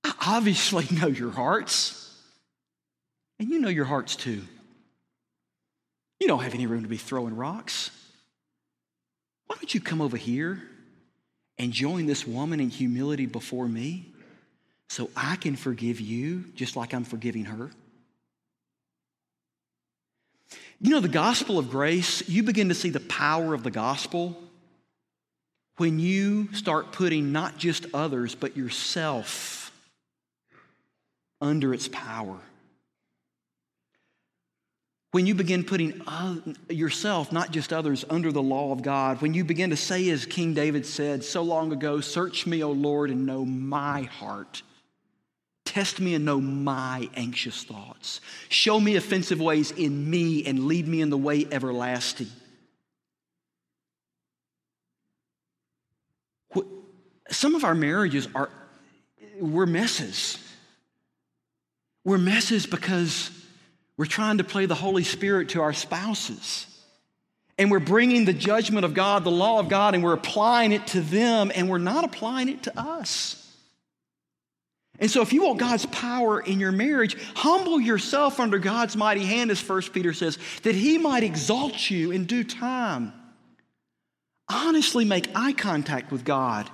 I 0.02 0.12
obviously 0.26 0.84
know 1.00 1.06
your 1.06 1.30
hearts. 1.30 2.02
And 3.38 3.48
you 3.48 3.60
know 3.60 3.68
your 3.68 3.84
hearts 3.84 4.16
too. 4.16 4.42
You 6.18 6.26
don't 6.26 6.42
have 6.42 6.54
any 6.54 6.66
room 6.66 6.82
to 6.82 6.88
be 6.88 6.96
throwing 6.96 7.36
rocks. 7.36 7.90
why 9.46 9.56
don't 9.56 9.72
you 9.72 9.80
come 9.80 10.00
over 10.00 10.16
here 10.16 10.60
and 11.58 11.72
join 11.72 12.06
this 12.06 12.26
woman 12.26 12.58
in 12.58 12.70
humility 12.70 13.26
before 13.26 13.68
me 13.68 14.14
so 14.88 15.10
I 15.16 15.36
can 15.36 15.56
forgive 15.56 16.00
you 16.00 16.44
just 16.54 16.76
like 16.76 16.94
I'm 16.94 17.04
forgiving 17.04 17.46
her? 17.46 17.70
You 20.80 20.90
know, 20.90 21.00
the 21.00 21.08
gospel 21.08 21.58
of 21.58 21.70
grace, 21.70 22.28
you 22.28 22.42
begin 22.42 22.68
to 22.68 22.74
see 22.74 22.90
the 22.90 23.00
power 23.00 23.54
of 23.54 23.62
the 23.62 23.70
gospel 23.70 24.36
when 25.78 25.98
you 25.98 26.52
start 26.52 26.92
putting 26.92 27.32
not 27.32 27.58
just 27.58 27.86
others, 27.94 28.34
but 28.34 28.56
yourself 28.56 29.72
under 31.40 31.74
its 31.74 31.88
power. 31.88 32.38
When 35.12 35.26
you 35.26 35.34
begin 35.34 35.64
putting 35.64 36.02
yourself, 36.68 37.32
not 37.32 37.50
just 37.50 37.72
others, 37.72 38.04
under 38.10 38.32
the 38.32 38.42
law 38.42 38.72
of 38.72 38.82
God, 38.82 39.22
when 39.22 39.32
you 39.32 39.44
begin 39.44 39.70
to 39.70 39.76
say, 39.76 40.10
as 40.10 40.26
King 40.26 40.52
David 40.52 40.84
said 40.84 41.24
so 41.24 41.42
long 41.42 41.72
ago, 41.72 42.00
Search 42.00 42.46
me, 42.46 42.62
O 42.62 42.70
Lord, 42.70 43.10
and 43.10 43.24
know 43.24 43.44
my 43.44 44.02
heart. 44.02 44.62
Test 45.76 46.00
me 46.00 46.14
and 46.14 46.24
know 46.24 46.40
my 46.40 47.10
anxious 47.16 47.62
thoughts. 47.62 48.22
Show 48.48 48.80
me 48.80 48.96
offensive 48.96 49.42
ways 49.42 49.72
in 49.72 50.08
me 50.08 50.42
and 50.46 50.64
lead 50.64 50.88
me 50.88 51.02
in 51.02 51.10
the 51.10 51.18
way 51.18 51.46
everlasting. 51.52 52.28
Some 57.28 57.54
of 57.54 57.62
our 57.62 57.74
marriages 57.74 58.26
are, 58.34 58.48
we're 59.38 59.66
messes. 59.66 60.42
We're 62.06 62.16
messes 62.16 62.64
because 62.64 63.30
we're 63.98 64.06
trying 64.06 64.38
to 64.38 64.44
play 64.44 64.64
the 64.64 64.74
Holy 64.74 65.04
Spirit 65.04 65.50
to 65.50 65.60
our 65.60 65.74
spouses. 65.74 66.66
And 67.58 67.70
we're 67.70 67.80
bringing 67.80 68.24
the 68.24 68.32
judgment 68.32 68.86
of 68.86 68.94
God, 68.94 69.24
the 69.24 69.30
law 69.30 69.58
of 69.58 69.68
God, 69.68 69.94
and 69.94 70.02
we're 70.02 70.14
applying 70.14 70.72
it 70.72 70.86
to 70.86 71.02
them, 71.02 71.52
and 71.54 71.68
we're 71.68 71.76
not 71.76 72.02
applying 72.02 72.48
it 72.48 72.62
to 72.62 72.80
us. 72.80 73.45
And 74.98 75.10
so, 75.10 75.20
if 75.20 75.32
you 75.32 75.44
want 75.44 75.58
God's 75.58 75.86
power 75.86 76.40
in 76.40 76.58
your 76.58 76.72
marriage, 76.72 77.16
humble 77.34 77.80
yourself 77.80 78.40
under 78.40 78.58
God's 78.58 78.96
mighty 78.96 79.24
hand, 79.24 79.50
as 79.50 79.66
1 79.66 79.82
Peter 79.92 80.12
says, 80.12 80.38
that 80.62 80.74
He 80.74 80.96
might 80.96 81.22
exalt 81.22 81.90
you 81.90 82.12
in 82.12 82.24
due 82.24 82.44
time. 82.44 83.12
Honestly, 84.48 85.04
make 85.04 85.28
eye 85.34 85.52
contact 85.52 86.10
with 86.10 86.24
God 86.24 86.70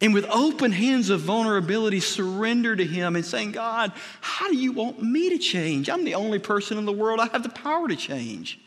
and 0.00 0.14
with 0.14 0.24
open 0.26 0.72
hands 0.72 1.10
of 1.10 1.20
vulnerability, 1.20 2.00
surrender 2.00 2.76
to 2.76 2.84
Him 2.84 3.16
and 3.16 3.24
saying, 3.24 3.52
God, 3.52 3.92
how 4.20 4.48
do 4.48 4.56
you 4.56 4.72
want 4.72 5.02
me 5.02 5.30
to 5.30 5.38
change? 5.38 5.90
I'm 5.90 6.04
the 6.04 6.14
only 6.14 6.38
person 6.38 6.78
in 6.78 6.84
the 6.84 6.92
world 6.92 7.20
I 7.20 7.26
have 7.28 7.42
the 7.42 7.48
power 7.48 7.88
to 7.88 7.96
change. 7.96 8.60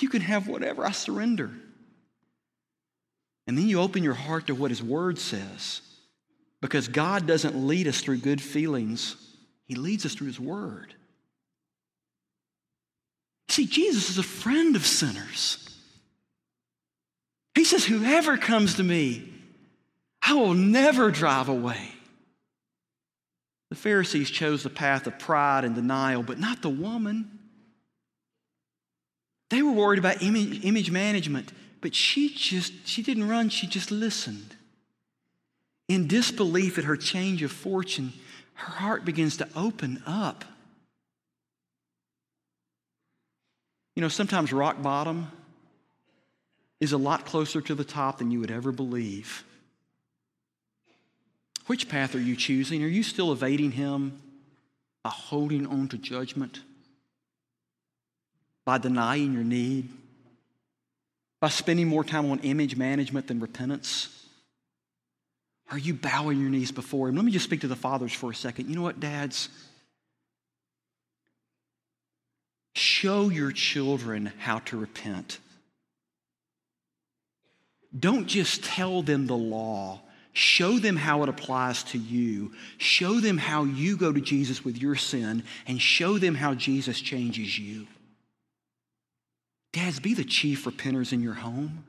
You 0.00 0.08
can 0.08 0.22
have 0.22 0.48
whatever, 0.48 0.84
I 0.86 0.92
surrender. 0.92 1.50
And 3.46 3.58
then 3.58 3.68
you 3.68 3.80
open 3.80 4.02
your 4.02 4.14
heart 4.14 4.46
to 4.46 4.54
what 4.54 4.70
His 4.70 4.82
Word 4.82 5.18
says. 5.18 5.82
Because 6.62 6.86
God 6.88 7.26
doesn't 7.26 7.66
lead 7.66 7.88
us 7.88 8.00
through 8.00 8.18
good 8.18 8.40
feelings, 8.40 9.16
He 9.66 9.74
leads 9.74 10.06
us 10.06 10.14
through 10.14 10.28
His 10.28 10.40
Word. 10.40 10.94
See, 13.48 13.66
Jesus 13.66 14.08
is 14.08 14.16
a 14.16 14.22
friend 14.22 14.76
of 14.76 14.86
sinners. 14.86 15.68
He 17.54 17.64
says, 17.64 17.84
Whoever 17.84 18.38
comes 18.38 18.76
to 18.76 18.82
me, 18.82 19.30
I 20.22 20.34
will 20.34 20.54
never 20.54 21.10
drive 21.10 21.50
away. 21.50 21.90
The 23.68 23.76
Pharisees 23.76 24.30
chose 24.30 24.62
the 24.62 24.70
path 24.70 25.06
of 25.06 25.18
pride 25.18 25.64
and 25.64 25.74
denial, 25.74 26.22
but 26.22 26.38
not 26.38 26.62
the 26.62 26.70
woman. 26.70 27.40
They 29.50 29.62
were 29.62 29.72
worried 29.72 29.98
about 29.98 30.22
image, 30.22 30.64
image 30.64 30.90
management, 30.90 31.52
but 31.80 31.94
she 31.94 32.32
just, 32.32 32.86
she 32.86 33.02
didn't 33.02 33.28
run, 33.28 33.48
she 33.48 33.66
just 33.66 33.90
listened. 33.90 34.56
In 35.88 36.06
disbelief 36.06 36.78
at 36.78 36.84
her 36.84 36.96
change 36.96 37.42
of 37.42 37.52
fortune, 37.52 38.12
her 38.54 38.72
heart 38.72 39.04
begins 39.04 39.36
to 39.38 39.48
open 39.56 40.02
up. 40.06 40.44
You 43.94 44.00
know, 44.00 44.08
sometimes 44.08 44.52
rock 44.52 44.80
bottom 44.80 45.30
is 46.80 46.92
a 46.92 46.98
lot 46.98 47.26
closer 47.26 47.60
to 47.60 47.74
the 47.74 47.84
top 47.84 48.18
than 48.18 48.30
you 48.30 48.40
would 48.40 48.50
ever 48.50 48.72
believe. 48.72 49.44
Which 51.66 51.88
path 51.88 52.14
are 52.14 52.20
you 52.20 52.36
choosing? 52.36 52.82
Are 52.82 52.88
you 52.88 53.02
still 53.02 53.32
evading 53.32 53.72
Him 53.72 54.20
by 55.02 55.10
holding 55.10 55.66
on 55.66 55.88
to 55.88 55.98
judgment? 55.98 56.60
By 58.64 58.78
denying 58.78 59.32
your 59.32 59.44
need? 59.44 59.90
By 61.40 61.48
spending 61.48 61.88
more 61.88 62.04
time 62.04 62.30
on 62.30 62.40
image 62.40 62.76
management 62.76 63.26
than 63.28 63.40
repentance? 63.40 64.21
Are 65.72 65.78
you 65.78 65.94
bowing 65.94 66.40
your 66.40 66.50
knees 66.50 66.70
before 66.70 67.08
Him? 67.08 67.16
Let 67.16 67.24
me 67.24 67.32
just 67.32 67.44
speak 67.44 67.62
to 67.62 67.68
the 67.68 67.74
fathers 67.74 68.12
for 68.12 68.30
a 68.30 68.34
second. 68.34 68.68
You 68.68 68.76
know 68.76 68.82
what, 68.82 69.00
dads? 69.00 69.48
Show 72.76 73.28
your 73.28 73.50
children 73.50 74.32
how 74.38 74.60
to 74.60 74.78
repent. 74.78 75.40
Don't 77.98 78.26
just 78.26 78.62
tell 78.62 79.02
them 79.02 79.26
the 79.26 79.36
law 79.36 80.00
Show 80.34 80.78
them 80.78 80.96
how 80.96 81.22
it 81.22 81.28
applies 81.28 81.82
to 81.84 81.98
you. 81.98 82.52
Show 82.78 83.20
them 83.20 83.36
how 83.36 83.64
you 83.64 83.98
go 83.98 84.12
to 84.12 84.20
Jesus 84.20 84.64
with 84.64 84.78
your 84.80 84.96
sin, 84.96 85.44
and 85.66 85.80
show 85.80 86.16
them 86.18 86.34
how 86.34 86.54
Jesus 86.54 87.00
changes 87.00 87.58
you. 87.58 87.86
Dads, 89.72 90.00
be 90.00 90.14
the 90.14 90.24
chief 90.24 90.64
repenters 90.64 91.12
in 91.12 91.22
your 91.22 91.34
home. 91.34 91.84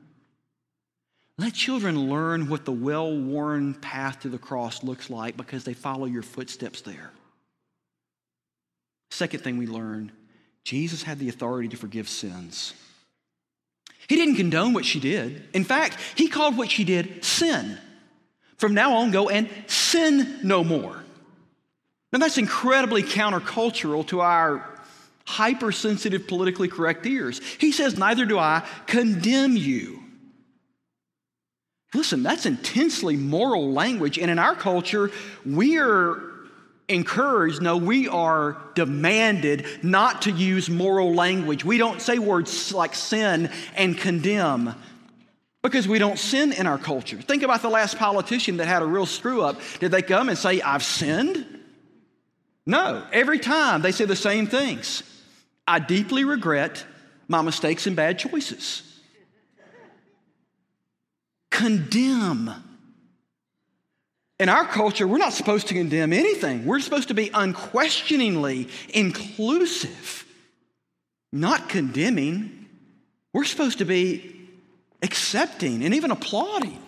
Let 1.36 1.54
children 1.54 2.08
learn 2.08 2.48
what 2.48 2.64
the 2.64 2.72
well 2.72 3.16
worn 3.16 3.74
path 3.74 4.20
to 4.20 4.28
the 4.28 4.38
cross 4.38 4.84
looks 4.84 5.10
like 5.10 5.36
because 5.36 5.64
they 5.64 5.74
follow 5.74 6.06
your 6.06 6.22
footsteps 6.22 6.82
there. 6.82 7.10
Second 9.10 9.42
thing 9.42 9.58
we 9.58 9.66
learn 9.66 10.12
Jesus 10.64 11.02
had 11.02 11.18
the 11.18 11.28
authority 11.28 11.68
to 11.68 11.76
forgive 11.76 12.08
sins. 12.08 12.72
He 14.08 14.16
didn't 14.16 14.36
condone 14.36 14.72
what 14.74 14.84
she 14.84 15.00
did. 15.00 15.48
In 15.52 15.64
fact, 15.64 15.98
he 16.14 16.28
called 16.28 16.56
what 16.56 16.70
she 16.70 16.84
did 16.84 17.24
sin. 17.24 17.78
From 18.56 18.74
now 18.74 18.94
on, 18.94 19.10
go 19.10 19.28
and 19.28 19.48
sin 19.66 20.40
no 20.42 20.62
more. 20.62 21.02
Now, 22.12 22.20
that's 22.20 22.38
incredibly 22.38 23.02
countercultural 23.02 24.06
to 24.08 24.20
our 24.20 24.70
hypersensitive, 25.26 26.28
politically 26.28 26.68
correct 26.68 27.04
ears. 27.06 27.40
He 27.58 27.72
says, 27.72 27.98
Neither 27.98 28.24
do 28.24 28.38
I 28.38 28.66
condemn 28.86 29.56
you. 29.56 30.03
Listen, 31.94 32.22
that's 32.22 32.44
intensely 32.44 33.16
moral 33.16 33.72
language. 33.72 34.18
And 34.18 34.30
in 34.30 34.38
our 34.38 34.54
culture, 34.54 35.10
we 35.46 35.78
are 35.78 36.20
encouraged, 36.88 37.62
no, 37.62 37.76
we 37.76 38.08
are 38.08 38.58
demanded 38.74 39.66
not 39.82 40.22
to 40.22 40.30
use 40.30 40.68
moral 40.68 41.14
language. 41.14 41.64
We 41.64 41.78
don't 41.78 42.02
say 42.02 42.18
words 42.18 42.72
like 42.72 42.94
sin 42.94 43.50
and 43.74 43.96
condemn 43.96 44.74
because 45.62 45.88
we 45.88 45.98
don't 45.98 46.18
sin 46.18 46.52
in 46.52 46.66
our 46.66 46.76
culture. 46.76 47.20
Think 47.22 47.42
about 47.42 47.62
the 47.62 47.70
last 47.70 47.96
politician 47.96 48.58
that 48.58 48.66
had 48.66 48.82
a 48.82 48.86
real 48.86 49.06
screw 49.06 49.42
up. 49.42 49.58
Did 49.80 49.92
they 49.92 50.02
come 50.02 50.28
and 50.28 50.36
say, 50.36 50.60
I've 50.60 50.82
sinned? 50.82 51.46
No. 52.66 53.02
Every 53.12 53.38
time 53.38 53.80
they 53.80 53.92
say 53.92 54.04
the 54.04 54.16
same 54.16 54.46
things. 54.46 55.02
I 55.66 55.78
deeply 55.78 56.24
regret 56.24 56.84
my 57.28 57.40
mistakes 57.40 57.86
and 57.86 57.96
bad 57.96 58.18
choices. 58.18 58.82
Condemn. 61.54 62.50
In 64.40 64.48
our 64.48 64.64
culture, 64.64 65.06
we're 65.06 65.18
not 65.18 65.32
supposed 65.32 65.68
to 65.68 65.74
condemn 65.74 66.12
anything. 66.12 66.66
We're 66.66 66.80
supposed 66.80 67.08
to 67.08 67.14
be 67.14 67.30
unquestioningly 67.32 68.68
inclusive, 68.92 70.26
not 71.32 71.68
condemning. 71.68 72.66
We're 73.32 73.44
supposed 73.44 73.78
to 73.78 73.84
be 73.84 74.34
accepting 75.00 75.84
and 75.84 75.94
even 75.94 76.10
applauding. 76.10 76.82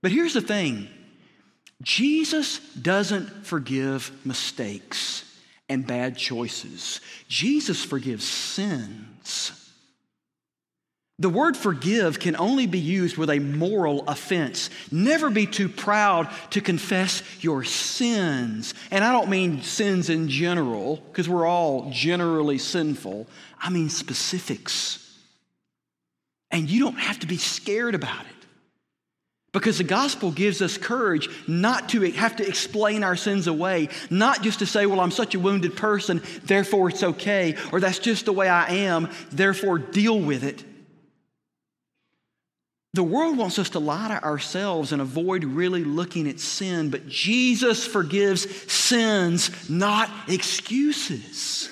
But 0.00 0.12
here's 0.12 0.34
the 0.34 0.40
thing 0.40 0.88
Jesus 1.82 2.60
doesn't 2.74 3.46
forgive 3.46 4.12
mistakes 4.24 5.24
and 5.68 5.84
bad 5.84 6.16
choices, 6.16 7.00
Jesus 7.26 7.84
forgives 7.84 8.24
sins. 8.24 9.58
The 11.22 11.30
word 11.30 11.56
forgive 11.56 12.18
can 12.18 12.34
only 12.34 12.66
be 12.66 12.80
used 12.80 13.16
with 13.16 13.30
a 13.30 13.38
moral 13.38 14.02
offense. 14.08 14.70
Never 14.90 15.30
be 15.30 15.46
too 15.46 15.68
proud 15.68 16.28
to 16.50 16.60
confess 16.60 17.22
your 17.40 17.62
sins. 17.62 18.74
And 18.90 19.04
I 19.04 19.12
don't 19.12 19.30
mean 19.30 19.62
sins 19.62 20.10
in 20.10 20.28
general, 20.28 20.96
because 20.96 21.28
we're 21.28 21.46
all 21.46 21.90
generally 21.92 22.58
sinful. 22.58 23.28
I 23.60 23.70
mean 23.70 23.88
specifics. 23.88 24.98
And 26.50 26.68
you 26.68 26.80
don't 26.80 26.98
have 26.98 27.20
to 27.20 27.28
be 27.28 27.36
scared 27.36 27.94
about 27.94 28.22
it. 28.22 28.46
Because 29.52 29.78
the 29.78 29.84
gospel 29.84 30.32
gives 30.32 30.60
us 30.60 30.76
courage 30.76 31.28
not 31.46 31.90
to 31.90 32.00
have 32.00 32.34
to 32.36 32.48
explain 32.48 33.04
our 33.04 33.14
sins 33.14 33.46
away, 33.46 33.90
not 34.10 34.42
just 34.42 34.58
to 34.58 34.66
say, 34.66 34.86
well, 34.86 34.98
I'm 34.98 35.12
such 35.12 35.36
a 35.36 35.38
wounded 35.38 35.76
person, 35.76 36.20
therefore 36.42 36.88
it's 36.88 37.04
okay, 37.04 37.54
or 37.70 37.78
that's 37.78 38.00
just 38.00 38.24
the 38.24 38.32
way 38.32 38.48
I 38.48 38.72
am, 38.72 39.08
therefore 39.30 39.78
deal 39.78 40.18
with 40.18 40.42
it. 40.42 40.64
The 42.94 43.02
world 43.02 43.38
wants 43.38 43.58
us 43.58 43.70
to 43.70 43.78
lie 43.78 44.08
to 44.08 44.22
ourselves 44.22 44.92
and 44.92 45.00
avoid 45.00 45.44
really 45.44 45.82
looking 45.82 46.28
at 46.28 46.40
sin, 46.40 46.90
but 46.90 47.08
Jesus 47.08 47.86
forgives 47.86 48.70
sins, 48.70 49.70
not 49.70 50.10
excuses. 50.28 51.70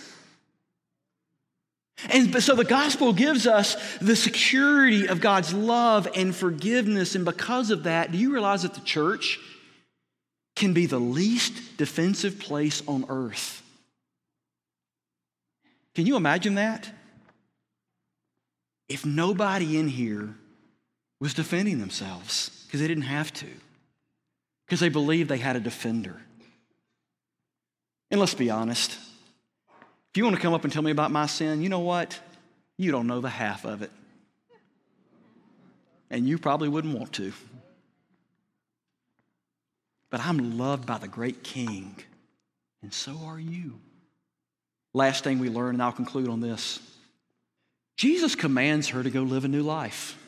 And 2.08 2.42
so 2.42 2.54
the 2.54 2.64
gospel 2.64 3.12
gives 3.12 3.46
us 3.46 3.98
the 3.98 4.16
security 4.16 5.08
of 5.08 5.20
God's 5.20 5.52
love 5.52 6.08
and 6.14 6.34
forgiveness. 6.34 7.14
And 7.14 7.26
because 7.26 7.70
of 7.70 7.82
that, 7.82 8.10
do 8.12 8.16
you 8.16 8.32
realize 8.32 8.62
that 8.62 8.72
the 8.72 8.80
church 8.80 9.38
can 10.56 10.72
be 10.72 10.86
the 10.86 10.98
least 10.98 11.76
defensive 11.76 12.38
place 12.38 12.82
on 12.88 13.04
earth? 13.10 13.62
Can 15.94 16.06
you 16.06 16.16
imagine 16.16 16.54
that? 16.54 16.88
If 18.88 19.04
nobody 19.04 19.78
in 19.78 19.88
here 19.88 20.34
was 21.20 21.34
defending 21.34 21.78
themselves 21.78 22.64
because 22.66 22.80
they 22.80 22.88
didn't 22.88 23.04
have 23.04 23.32
to, 23.34 23.46
because 24.66 24.80
they 24.80 24.88
believed 24.88 25.28
they 25.28 25.38
had 25.38 25.56
a 25.56 25.60
defender. 25.60 26.16
And 28.10 28.18
let's 28.18 28.34
be 28.34 28.50
honest. 28.50 28.98
If 30.10 30.16
you 30.16 30.24
want 30.24 30.34
to 30.34 30.42
come 30.42 30.54
up 30.54 30.64
and 30.64 30.72
tell 30.72 30.82
me 30.82 30.90
about 30.90 31.12
my 31.12 31.26
sin, 31.26 31.62
you 31.62 31.68
know 31.68 31.80
what? 31.80 32.18
You 32.76 32.90
don't 32.90 33.06
know 33.06 33.20
the 33.20 33.28
half 33.28 33.64
of 33.64 33.82
it. 33.82 33.92
And 36.10 36.26
you 36.26 36.38
probably 36.38 36.68
wouldn't 36.68 36.98
want 36.98 37.12
to. 37.14 37.32
But 40.10 40.20
I'm 40.20 40.58
loved 40.58 40.86
by 40.86 40.98
the 40.98 41.06
great 41.06 41.44
King, 41.44 41.94
and 42.82 42.92
so 42.92 43.16
are 43.26 43.38
you. 43.38 43.78
Last 44.92 45.22
thing 45.22 45.38
we 45.38 45.48
learn, 45.48 45.76
and 45.76 45.82
I'll 45.82 45.92
conclude 45.92 46.28
on 46.28 46.40
this 46.40 46.80
Jesus 47.96 48.34
commands 48.34 48.88
her 48.88 49.02
to 49.02 49.10
go 49.10 49.22
live 49.22 49.44
a 49.44 49.48
new 49.48 49.62
life. 49.62 50.19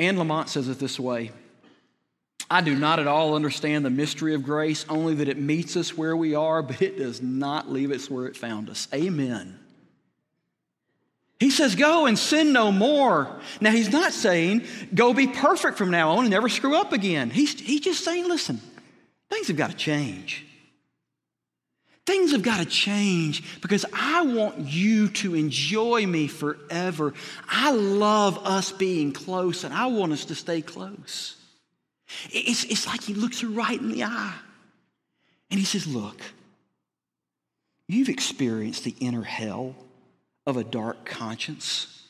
Anne 0.00 0.16
Lamott 0.16 0.48
says 0.48 0.66
it 0.68 0.78
this 0.78 0.98
way 0.98 1.30
I 2.50 2.62
do 2.62 2.74
not 2.74 2.98
at 2.98 3.06
all 3.06 3.34
understand 3.34 3.84
the 3.84 3.90
mystery 3.90 4.34
of 4.34 4.42
grace, 4.42 4.84
only 4.88 5.14
that 5.16 5.28
it 5.28 5.38
meets 5.38 5.76
us 5.76 5.96
where 5.96 6.16
we 6.16 6.34
are, 6.34 6.62
but 6.62 6.82
it 6.82 6.96
does 6.96 7.22
not 7.22 7.70
leave 7.70 7.92
us 7.92 8.10
where 8.10 8.26
it 8.26 8.36
found 8.36 8.68
us. 8.70 8.88
Amen. 8.92 9.60
He 11.38 11.50
says, 11.50 11.76
Go 11.76 12.06
and 12.06 12.18
sin 12.18 12.52
no 12.52 12.72
more. 12.72 13.40
Now, 13.60 13.70
he's 13.70 13.92
not 13.92 14.12
saying, 14.12 14.64
Go 14.94 15.12
be 15.12 15.26
perfect 15.26 15.76
from 15.78 15.90
now 15.90 16.12
on 16.12 16.20
and 16.20 16.30
never 16.30 16.48
screw 16.48 16.76
up 16.76 16.92
again. 16.92 17.30
He's, 17.30 17.60
he's 17.60 17.82
just 17.82 18.02
saying, 18.02 18.26
Listen, 18.26 18.60
things 19.28 19.48
have 19.48 19.56
got 19.56 19.70
to 19.70 19.76
change. 19.76 20.46
Things 22.10 22.32
have 22.32 22.42
got 22.42 22.58
to 22.58 22.66
change 22.66 23.60
because 23.60 23.86
I 23.92 24.22
want 24.22 24.58
you 24.58 25.10
to 25.10 25.36
enjoy 25.36 26.08
me 26.08 26.26
forever. 26.26 27.14
I 27.48 27.70
love 27.70 28.36
us 28.44 28.72
being 28.72 29.12
close 29.12 29.62
and 29.62 29.72
I 29.72 29.86
want 29.86 30.10
us 30.10 30.24
to 30.24 30.34
stay 30.34 30.60
close. 30.60 31.36
It's, 32.32 32.64
it's 32.64 32.88
like 32.88 33.00
he 33.00 33.14
looks 33.14 33.42
her 33.42 33.46
right 33.46 33.80
in 33.80 33.92
the 33.92 34.02
eye 34.02 34.34
and 35.52 35.60
he 35.60 35.64
says, 35.64 35.86
Look, 35.86 36.20
you've 37.86 38.08
experienced 38.08 38.82
the 38.82 38.96
inner 38.98 39.22
hell 39.22 39.76
of 40.48 40.56
a 40.56 40.64
dark 40.64 41.04
conscience, 41.04 42.08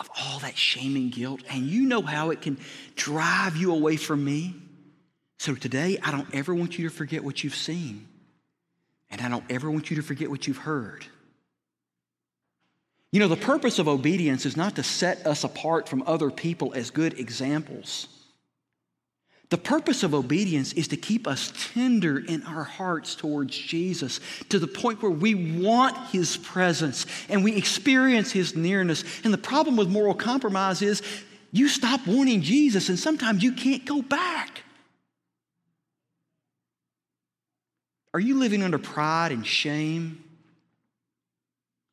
of 0.00 0.10
all 0.20 0.40
that 0.40 0.58
shame 0.58 0.96
and 0.96 1.12
guilt, 1.12 1.40
and 1.48 1.62
you 1.66 1.86
know 1.86 2.02
how 2.02 2.30
it 2.30 2.42
can 2.42 2.58
drive 2.96 3.56
you 3.56 3.72
away 3.72 3.94
from 3.94 4.24
me. 4.24 4.56
So 5.38 5.54
today, 5.54 5.98
I 6.02 6.10
don't 6.10 6.34
ever 6.34 6.52
want 6.52 6.80
you 6.80 6.88
to 6.88 6.92
forget 6.92 7.22
what 7.22 7.44
you've 7.44 7.54
seen. 7.54 8.08
And 9.14 9.22
I 9.22 9.28
don't 9.28 9.44
ever 9.48 9.70
want 9.70 9.90
you 9.90 9.96
to 9.96 10.02
forget 10.02 10.28
what 10.28 10.48
you've 10.48 10.58
heard. 10.58 11.06
You 13.12 13.20
know, 13.20 13.28
the 13.28 13.36
purpose 13.36 13.78
of 13.78 13.86
obedience 13.86 14.44
is 14.44 14.56
not 14.56 14.74
to 14.74 14.82
set 14.82 15.24
us 15.24 15.44
apart 15.44 15.88
from 15.88 16.02
other 16.04 16.32
people 16.32 16.74
as 16.74 16.90
good 16.90 17.20
examples. 17.20 18.08
The 19.50 19.58
purpose 19.58 20.02
of 20.02 20.14
obedience 20.14 20.72
is 20.72 20.88
to 20.88 20.96
keep 20.96 21.28
us 21.28 21.52
tender 21.74 22.18
in 22.18 22.42
our 22.42 22.64
hearts 22.64 23.14
towards 23.14 23.56
Jesus 23.56 24.18
to 24.48 24.58
the 24.58 24.66
point 24.66 25.00
where 25.00 25.12
we 25.12 25.36
want 25.60 25.96
His 26.08 26.36
presence 26.36 27.06
and 27.28 27.44
we 27.44 27.54
experience 27.54 28.32
His 28.32 28.56
nearness. 28.56 29.04
And 29.22 29.32
the 29.32 29.38
problem 29.38 29.76
with 29.76 29.88
moral 29.88 30.14
compromise 30.14 30.82
is 30.82 31.02
you 31.52 31.68
stop 31.68 32.04
wanting 32.04 32.42
Jesus 32.42 32.88
and 32.88 32.98
sometimes 32.98 33.44
you 33.44 33.52
can't 33.52 33.84
go 33.84 34.02
back. 34.02 34.63
Are 38.14 38.20
you 38.20 38.38
living 38.38 38.62
under 38.62 38.78
pride 38.78 39.32
and 39.32 39.44
shame? 39.44 40.22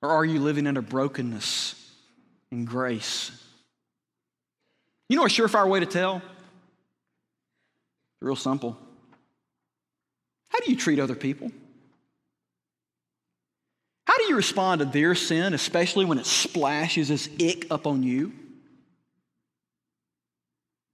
Or 0.03 0.09
are 0.09 0.24
you 0.24 0.39
living 0.39 0.67
under 0.67 0.82
brokenness 0.82 1.76
and 2.51 2.65
grace? 2.65 3.32
You 5.09 5.17
know 5.17 5.26
a 5.26 5.30
surefire 5.30 5.67
way 5.67 5.80
to 5.80 5.86
tell? 5.88 6.22
Real 8.22 8.36
simple. 8.36 8.78
How 10.49 10.59
do 10.59 10.72
you 10.72 10.78
treat 10.78 10.99
other 10.99 11.15
people? 11.15 11.51
How 14.05 14.17
do 14.17 14.26
you 14.26 14.36
respond 14.36 14.80
to 14.80 14.86
their 14.86 15.15
sin, 15.15 15.55
especially 15.55 16.05
when 16.05 16.19
it 16.19 16.28
splashes 16.28 17.09
its 17.09 17.30
ick 17.41 17.72
up 17.72 17.88
on 17.88 18.03
you? 18.03 18.32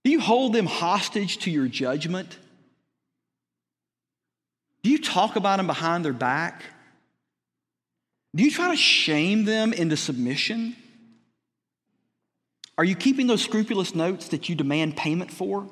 Do 0.06 0.12
you 0.12 0.22
hold 0.22 0.54
them 0.54 0.68
hostage 0.68 1.40
to 1.40 1.52
your 1.52 1.68
judgment? 1.68 2.38
Do 4.84 4.90
you 4.90 5.00
talk 5.00 5.36
about 5.36 5.58
them 5.58 5.68
behind 5.68 6.06
their 6.06 6.14
back? 6.14 6.64
Do 8.36 8.44
you 8.44 8.52
try 8.52 8.70
to 8.70 8.78
shame 8.78 9.46
them 9.46 9.74
into 9.74 9.98
submission? 9.98 10.76
Are 12.78 12.84
you 12.84 12.96
keeping 12.96 13.28
those 13.28 13.44
scrupulous 13.44 13.96
notes 13.96 14.28
that 14.30 14.50
you 14.50 14.56
demand 14.56 14.96
payment 14.96 15.32
for? 15.32 15.68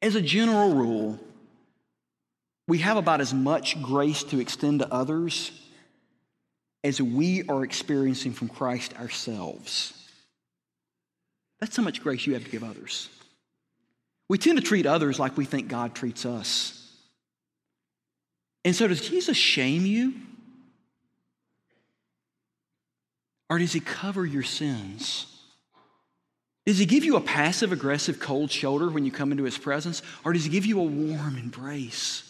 As 0.00 0.14
a 0.14 0.22
general 0.22 0.74
rule, 0.74 1.18
we 2.68 2.78
have 2.78 2.96
about 2.96 3.20
as 3.20 3.34
much 3.34 3.80
grace 3.82 4.22
to 4.24 4.40
extend 4.40 4.80
to 4.80 4.92
others 4.92 5.50
as 6.84 7.00
we 7.00 7.44
are 7.48 7.64
experiencing 7.64 8.32
from 8.32 8.48
Christ 8.48 8.94
ourselves. 8.98 9.92
That's 11.60 11.76
how 11.76 11.82
much 11.82 12.02
grace 12.02 12.26
you 12.26 12.34
have 12.34 12.44
to 12.44 12.50
give 12.50 12.64
others. 12.64 13.08
We 14.28 14.38
tend 14.38 14.58
to 14.58 14.64
treat 14.64 14.86
others 14.86 15.18
like 15.18 15.36
we 15.36 15.44
think 15.44 15.68
God 15.68 15.94
treats 15.94 16.24
us. 16.24 16.78
And 18.64 18.74
so, 18.74 18.88
does 18.88 19.08
Jesus 19.08 19.36
shame 19.36 19.84
you? 19.84 20.14
Or 23.50 23.58
does 23.58 23.72
he 23.72 23.80
cover 23.80 24.24
your 24.24 24.42
sins? 24.42 25.26
Does 26.64 26.78
he 26.78 26.86
give 26.86 27.04
you 27.04 27.16
a 27.16 27.20
passive 27.20 27.72
aggressive 27.72 28.20
cold 28.20 28.50
shoulder 28.50 28.88
when 28.88 29.04
you 29.04 29.10
come 29.10 29.32
into 29.32 29.44
his 29.44 29.58
presence? 29.58 30.00
Or 30.24 30.32
does 30.32 30.44
he 30.44 30.50
give 30.50 30.64
you 30.64 30.80
a 30.80 30.84
warm 30.84 31.36
embrace? 31.36 32.22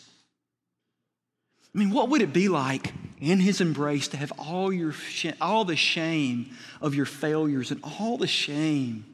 I 1.75 1.79
mean, 1.79 1.91
what 1.91 2.09
would 2.09 2.23
it 2.23 2.33
be 2.33 2.49
like 2.49 2.93
in 3.21 3.39
his 3.39 3.61
embrace 3.61 4.09
to 4.09 4.17
have 4.17 4.33
all, 4.39 4.73
your, 4.73 4.95
all 5.41 5.65
the 5.65 5.77
shame 5.77 6.51
of 6.81 6.95
your 6.95 7.07
failures 7.07 7.71
and 7.71 7.83
all 7.85 8.19
the 8.19 8.27
shame 8.27 9.05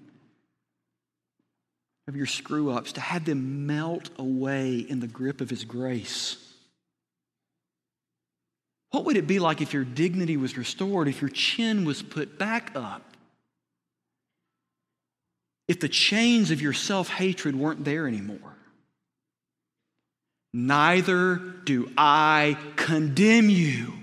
of 2.08 2.16
your 2.16 2.26
screw 2.26 2.70
ups, 2.70 2.92
to 2.92 3.00
have 3.00 3.24
them 3.24 3.66
melt 3.66 4.10
away 4.18 4.78
in 4.78 5.00
the 5.00 5.06
grip 5.06 5.40
of 5.40 5.50
His 5.50 5.64
grace? 5.64 6.36
What 8.90 9.04
would 9.04 9.18
it 9.18 9.26
be 9.26 9.38
like 9.38 9.60
if 9.60 9.74
your 9.74 9.84
dignity 9.84 10.36
was 10.36 10.56
restored, 10.56 11.08
if 11.08 11.20
your 11.20 11.28
chin 11.28 11.84
was 11.84 12.02
put 12.02 12.38
back 12.38 12.72
up? 12.74 13.02
If 15.68 15.80
the 15.80 15.88
chains 15.88 16.50
of 16.50 16.62
your 16.62 16.72
self 16.72 17.08
hatred 17.08 17.54
weren't 17.54 17.84
there 17.84 18.08
anymore? 18.08 18.56
Neither 20.54 21.36
do 21.36 21.92
I 21.98 22.56
condemn 22.76 23.50
you. 23.50 23.97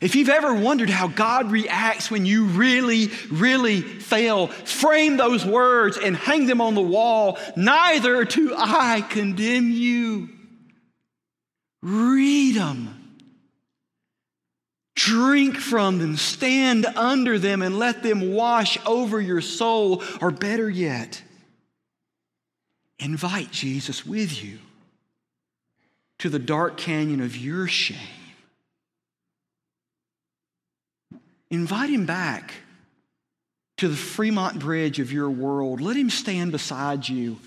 If 0.00 0.14
you've 0.14 0.28
ever 0.28 0.52
wondered 0.54 0.90
how 0.90 1.08
God 1.08 1.50
reacts 1.50 2.10
when 2.10 2.26
you 2.26 2.44
really, 2.44 3.06
really 3.30 3.80
fail, 3.80 4.48
frame 4.48 5.16
those 5.16 5.44
words 5.44 5.96
and 5.96 6.14
hang 6.14 6.46
them 6.46 6.60
on 6.60 6.74
the 6.74 6.82
wall. 6.82 7.38
Neither 7.56 8.24
do 8.24 8.54
I 8.56 9.00
condemn 9.00 9.70
you. 9.70 10.28
Read 11.82 12.56
them. 12.56 12.92
Drink 14.96 15.58
from 15.58 15.98
them, 15.98 16.16
stand 16.16 16.86
under 16.86 17.38
them, 17.38 17.60
and 17.62 17.78
let 17.78 18.02
them 18.02 18.32
wash 18.32 18.78
over 18.86 19.20
your 19.20 19.42
soul. 19.42 20.02
Or 20.20 20.30
better 20.30 20.68
yet, 20.68 21.22
invite 22.98 23.50
Jesus 23.50 24.06
with 24.06 24.42
you 24.42 24.58
to 26.18 26.28
the 26.30 26.38
dark 26.38 26.76
canyon 26.78 27.20
of 27.20 27.36
your 27.36 27.68
shame 27.68 28.15
Invite 31.50 31.90
him 31.90 32.06
back 32.06 32.52
to 33.78 33.88
the 33.88 33.96
Fremont 33.96 34.58
Bridge 34.58 34.98
of 34.98 35.12
your 35.12 35.30
world. 35.30 35.80
Let 35.80 35.96
him 35.96 36.10
stand 36.10 36.52
beside 36.52 37.08
you 37.08 37.38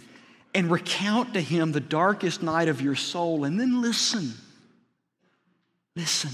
and 0.53 0.71
recount 0.71 1.33
to 1.33 1.41
him 1.41 1.71
the 1.71 1.79
darkest 1.79 2.41
night 2.41 2.69
of 2.69 2.81
your 2.81 2.95
soul, 2.95 3.43
and 3.43 3.59
then 3.59 3.81
listen. 3.81 4.33
Listen. 5.95 6.31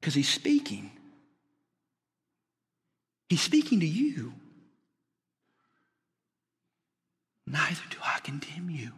Because 0.00 0.14
he's 0.14 0.28
speaking. 0.28 0.90
He's 3.28 3.40
speaking 3.40 3.80
to 3.80 3.86
you. 3.86 4.32
Neither 7.46 7.82
do 7.90 7.96
I 8.04 8.20
condemn 8.20 8.70
you. 8.70 8.92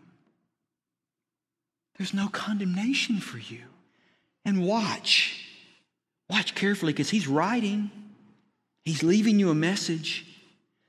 There's 1.97 2.15
no 2.15 2.29
condemnation 2.29 3.19
for 3.19 3.39
you. 3.39 3.65
And 4.45 4.65
watch. 4.65 5.48
Watch 6.31 6.55
carefully 6.55 6.93
because 6.93 7.11
he's 7.11 7.27
writing. 7.27 7.91
He's 8.85 9.03
leaving 9.03 9.39
you 9.39 9.51
a 9.51 9.55
message, 9.55 10.27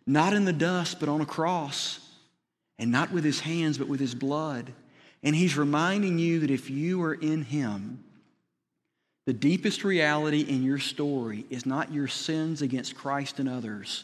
not 0.06 0.34
in 0.34 0.46
the 0.46 0.54
dust, 0.54 1.00
but 1.00 1.10
on 1.10 1.22
a 1.22 1.26
cross. 1.26 2.00
And 2.78 2.92
not 2.92 3.12
with 3.12 3.24
his 3.26 3.42
hands, 3.42 3.78
but 3.78 3.88
with 3.88 4.00
his 4.00 4.16
blood. 4.16 4.72
And 5.22 5.36
he's 5.36 5.58
reminding 5.58 6.18
you 6.18 6.40
that 6.40 6.52
if 6.52 6.70
you 6.70 7.02
are 7.04 7.14
in 7.14 7.44
him, 7.44 8.04
the 9.26 9.34
deepest 9.34 9.84
reality 9.84 10.42
in 10.42 10.64
your 10.64 10.80
story 10.80 11.46
is 11.50 11.66
not 11.66 11.94
your 11.94 12.08
sins 12.08 12.62
against 12.62 12.96
Christ 12.96 13.40
and 13.40 13.50
others, 13.50 14.04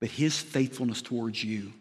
but 0.00 0.10
his 0.10 0.38
faithfulness 0.38 1.02
towards 1.02 1.42
you. 1.42 1.72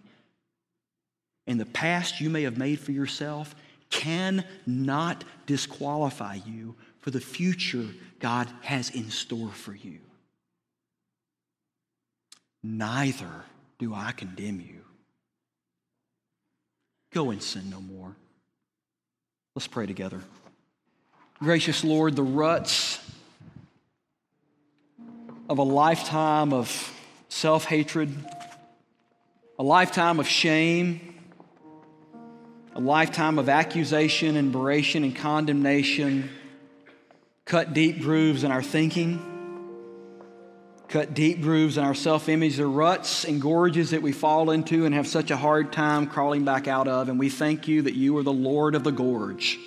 And 1.48 1.60
the 1.60 1.66
past 1.66 2.22
you 2.22 2.30
may 2.30 2.44
have 2.44 2.58
made 2.58 2.80
for 2.80 2.92
yourself 2.92 3.54
cannot 3.90 5.26
disqualify 5.46 6.40
you 6.46 6.76
for 7.02 7.10
the 7.12 7.20
future 7.20 7.88
God 8.20 8.48
has 8.62 8.90
in 8.92 9.10
store 9.10 9.50
for 9.50 9.74
you. 9.74 10.00
Neither 12.64 13.44
do 13.80 13.94
I 13.94 14.12
condemn 14.12 14.62
you. 14.62 14.82
Go 17.12 17.32
and 17.32 17.42
sin 17.42 17.70
no 17.70 17.82
more. 17.82 18.16
Let's 19.56 19.68
pray 19.68 19.88
together. 19.88 20.22
Gracious 21.40 21.84
Lord, 21.84 22.16
the 22.16 22.24
ruts 22.24 23.00
of 25.50 25.58
a 25.58 25.64
lifetime 25.64 26.54
of 26.54 26.94
self 27.28 27.66
hatred, 27.66 28.16
a 29.58 29.64
lifetime 29.64 30.20
of 30.20 30.28
shame, 30.28 31.16
a 32.76 32.80
lifetime 32.80 33.40
of 33.40 33.50
accusation 33.50 34.38
and 34.38 34.52
beration 34.52 35.04
and 35.04 35.16
condemnation 35.16 36.30
cut 37.46 37.74
deep 37.74 38.02
grooves 38.02 38.44
in 38.44 38.52
our 38.52 38.64
thinking, 38.64 39.20
cut 40.88 41.14
deep 41.14 41.42
grooves 41.42 41.78
in 41.78 41.84
our 41.84 41.96
self 41.96 42.30
image. 42.30 42.58
the 42.58 42.66
ruts 42.66 43.24
and 43.24 43.42
gorges 43.42 43.92
that 43.92 44.02
we 44.02 44.12
fall 44.12 44.52
into 44.52 44.86
and 44.86 44.94
have 44.94 45.08
such 45.08 45.32
a 45.32 45.38
hard 45.38 45.72
time 45.72 46.08
crawling 46.08 46.44
back 46.44 46.68
out 46.68 46.88
of. 46.88 47.10
And 47.10 47.18
we 47.18 47.30
thank 47.30 47.68
you 47.68 47.84
that 47.84 47.94
you 47.94 48.18
are 48.18 48.24
the 48.24 48.34
Lord 48.34 48.76
of 48.76 48.84
the 48.84 48.92
gorge. 48.92 49.58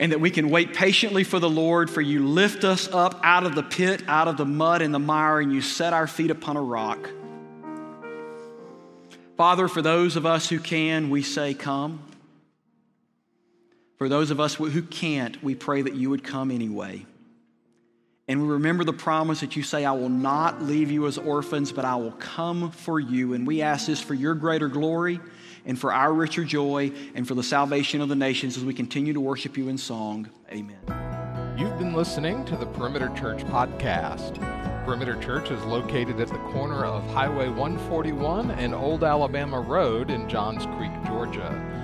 And 0.00 0.10
that 0.10 0.20
we 0.20 0.30
can 0.30 0.50
wait 0.50 0.74
patiently 0.74 1.22
for 1.22 1.38
the 1.38 1.48
Lord, 1.48 1.88
for 1.88 2.00
you 2.00 2.26
lift 2.26 2.64
us 2.64 2.88
up 2.88 3.20
out 3.22 3.44
of 3.44 3.54
the 3.54 3.62
pit, 3.62 4.02
out 4.08 4.26
of 4.26 4.36
the 4.36 4.44
mud 4.44 4.82
and 4.82 4.92
the 4.92 4.98
mire, 4.98 5.40
and 5.40 5.52
you 5.52 5.60
set 5.60 5.92
our 5.92 6.08
feet 6.08 6.30
upon 6.32 6.56
a 6.56 6.62
rock. 6.62 7.08
Father, 9.36 9.68
for 9.68 9.82
those 9.82 10.16
of 10.16 10.26
us 10.26 10.48
who 10.48 10.58
can, 10.58 11.10
we 11.10 11.22
say, 11.22 11.54
Come. 11.54 12.02
For 14.04 14.10
those 14.10 14.30
of 14.30 14.38
us 14.38 14.56
who 14.56 14.82
can't, 14.82 15.42
we 15.42 15.54
pray 15.54 15.80
that 15.80 15.94
you 15.94 16.10
would 16.10 16.22
come 16.22 16.50
anyway. 16.50 17.06
And 18.28 18.42
we 18.42 18.48
remember 18.48 18.84
the 18.84 18.92
promise 18.92 19.40
that 19.40 19.56
you 19.56 19.62
say, 19.62 19.86
I 19.86 19.92
will 19.92 20.10
not 20.10 20.60
leave 20.60 20.90
you 20.90 21.06
as 21.06 21.16
orphans, 21.16 21.72
but 21.72 21.86
I 21.86 21.96
will 21.96 22.12
come 22.12 22.70
for 22.70 23.00
you. 23.00 23.32
And 23.32 23.46
we 23.46 23.62
ask 23.62 23.86
this 23.86 24.02
for 24.02 24.12
your 24.12 24.34
greater 24.34 24.68
glory 24.68 25.20
and 25.64 25.78
for 25.78 25.90
our 25.90 26.12
richer 26.12 26.44
joy 26.44 26.92
and 27.14 27.26
for 27.26 27.34
the 27.34 27.42
salvation 27.42 28.02
of 28.02 28.10
the 28.10 28.14
nations 28.14 28.58
as 28.58 28.64
we 28.66 28.74
continue 28.74 29.14
to 29.14 29.22
worship 29.22 29.56
you 29.56 29.70
in 29.70 29.78
song. 29.78 30.28
Amen. 30.52 31.56
You've 31.56 31.78
been 31.78 31.94
listening 31.94 32.44
to 32.44 32.58
the 32.58 32.66
Perimeter 32.66 33.10
Church 33.16 33.42
podcast. 33.44 34.34
Perimeter 34.84 35.18
Church 35.22 35.50
is 35.50 35.64
located 35.64 36.20
at 36.20 36.28
the 36.28 36.38
corner 36.52 36.84
of 36.84 37.02
Highway 37.12 37.48
141 37.48 38.50
and 38.50 38.74
Old 38.74 39.02
Alabama 39.02 39.60
Road 39.60 40.10
in 40.10 40.28
Johns 40.28 40.66
Creek, 40.76 40.92
Georgia. 41.06 41.83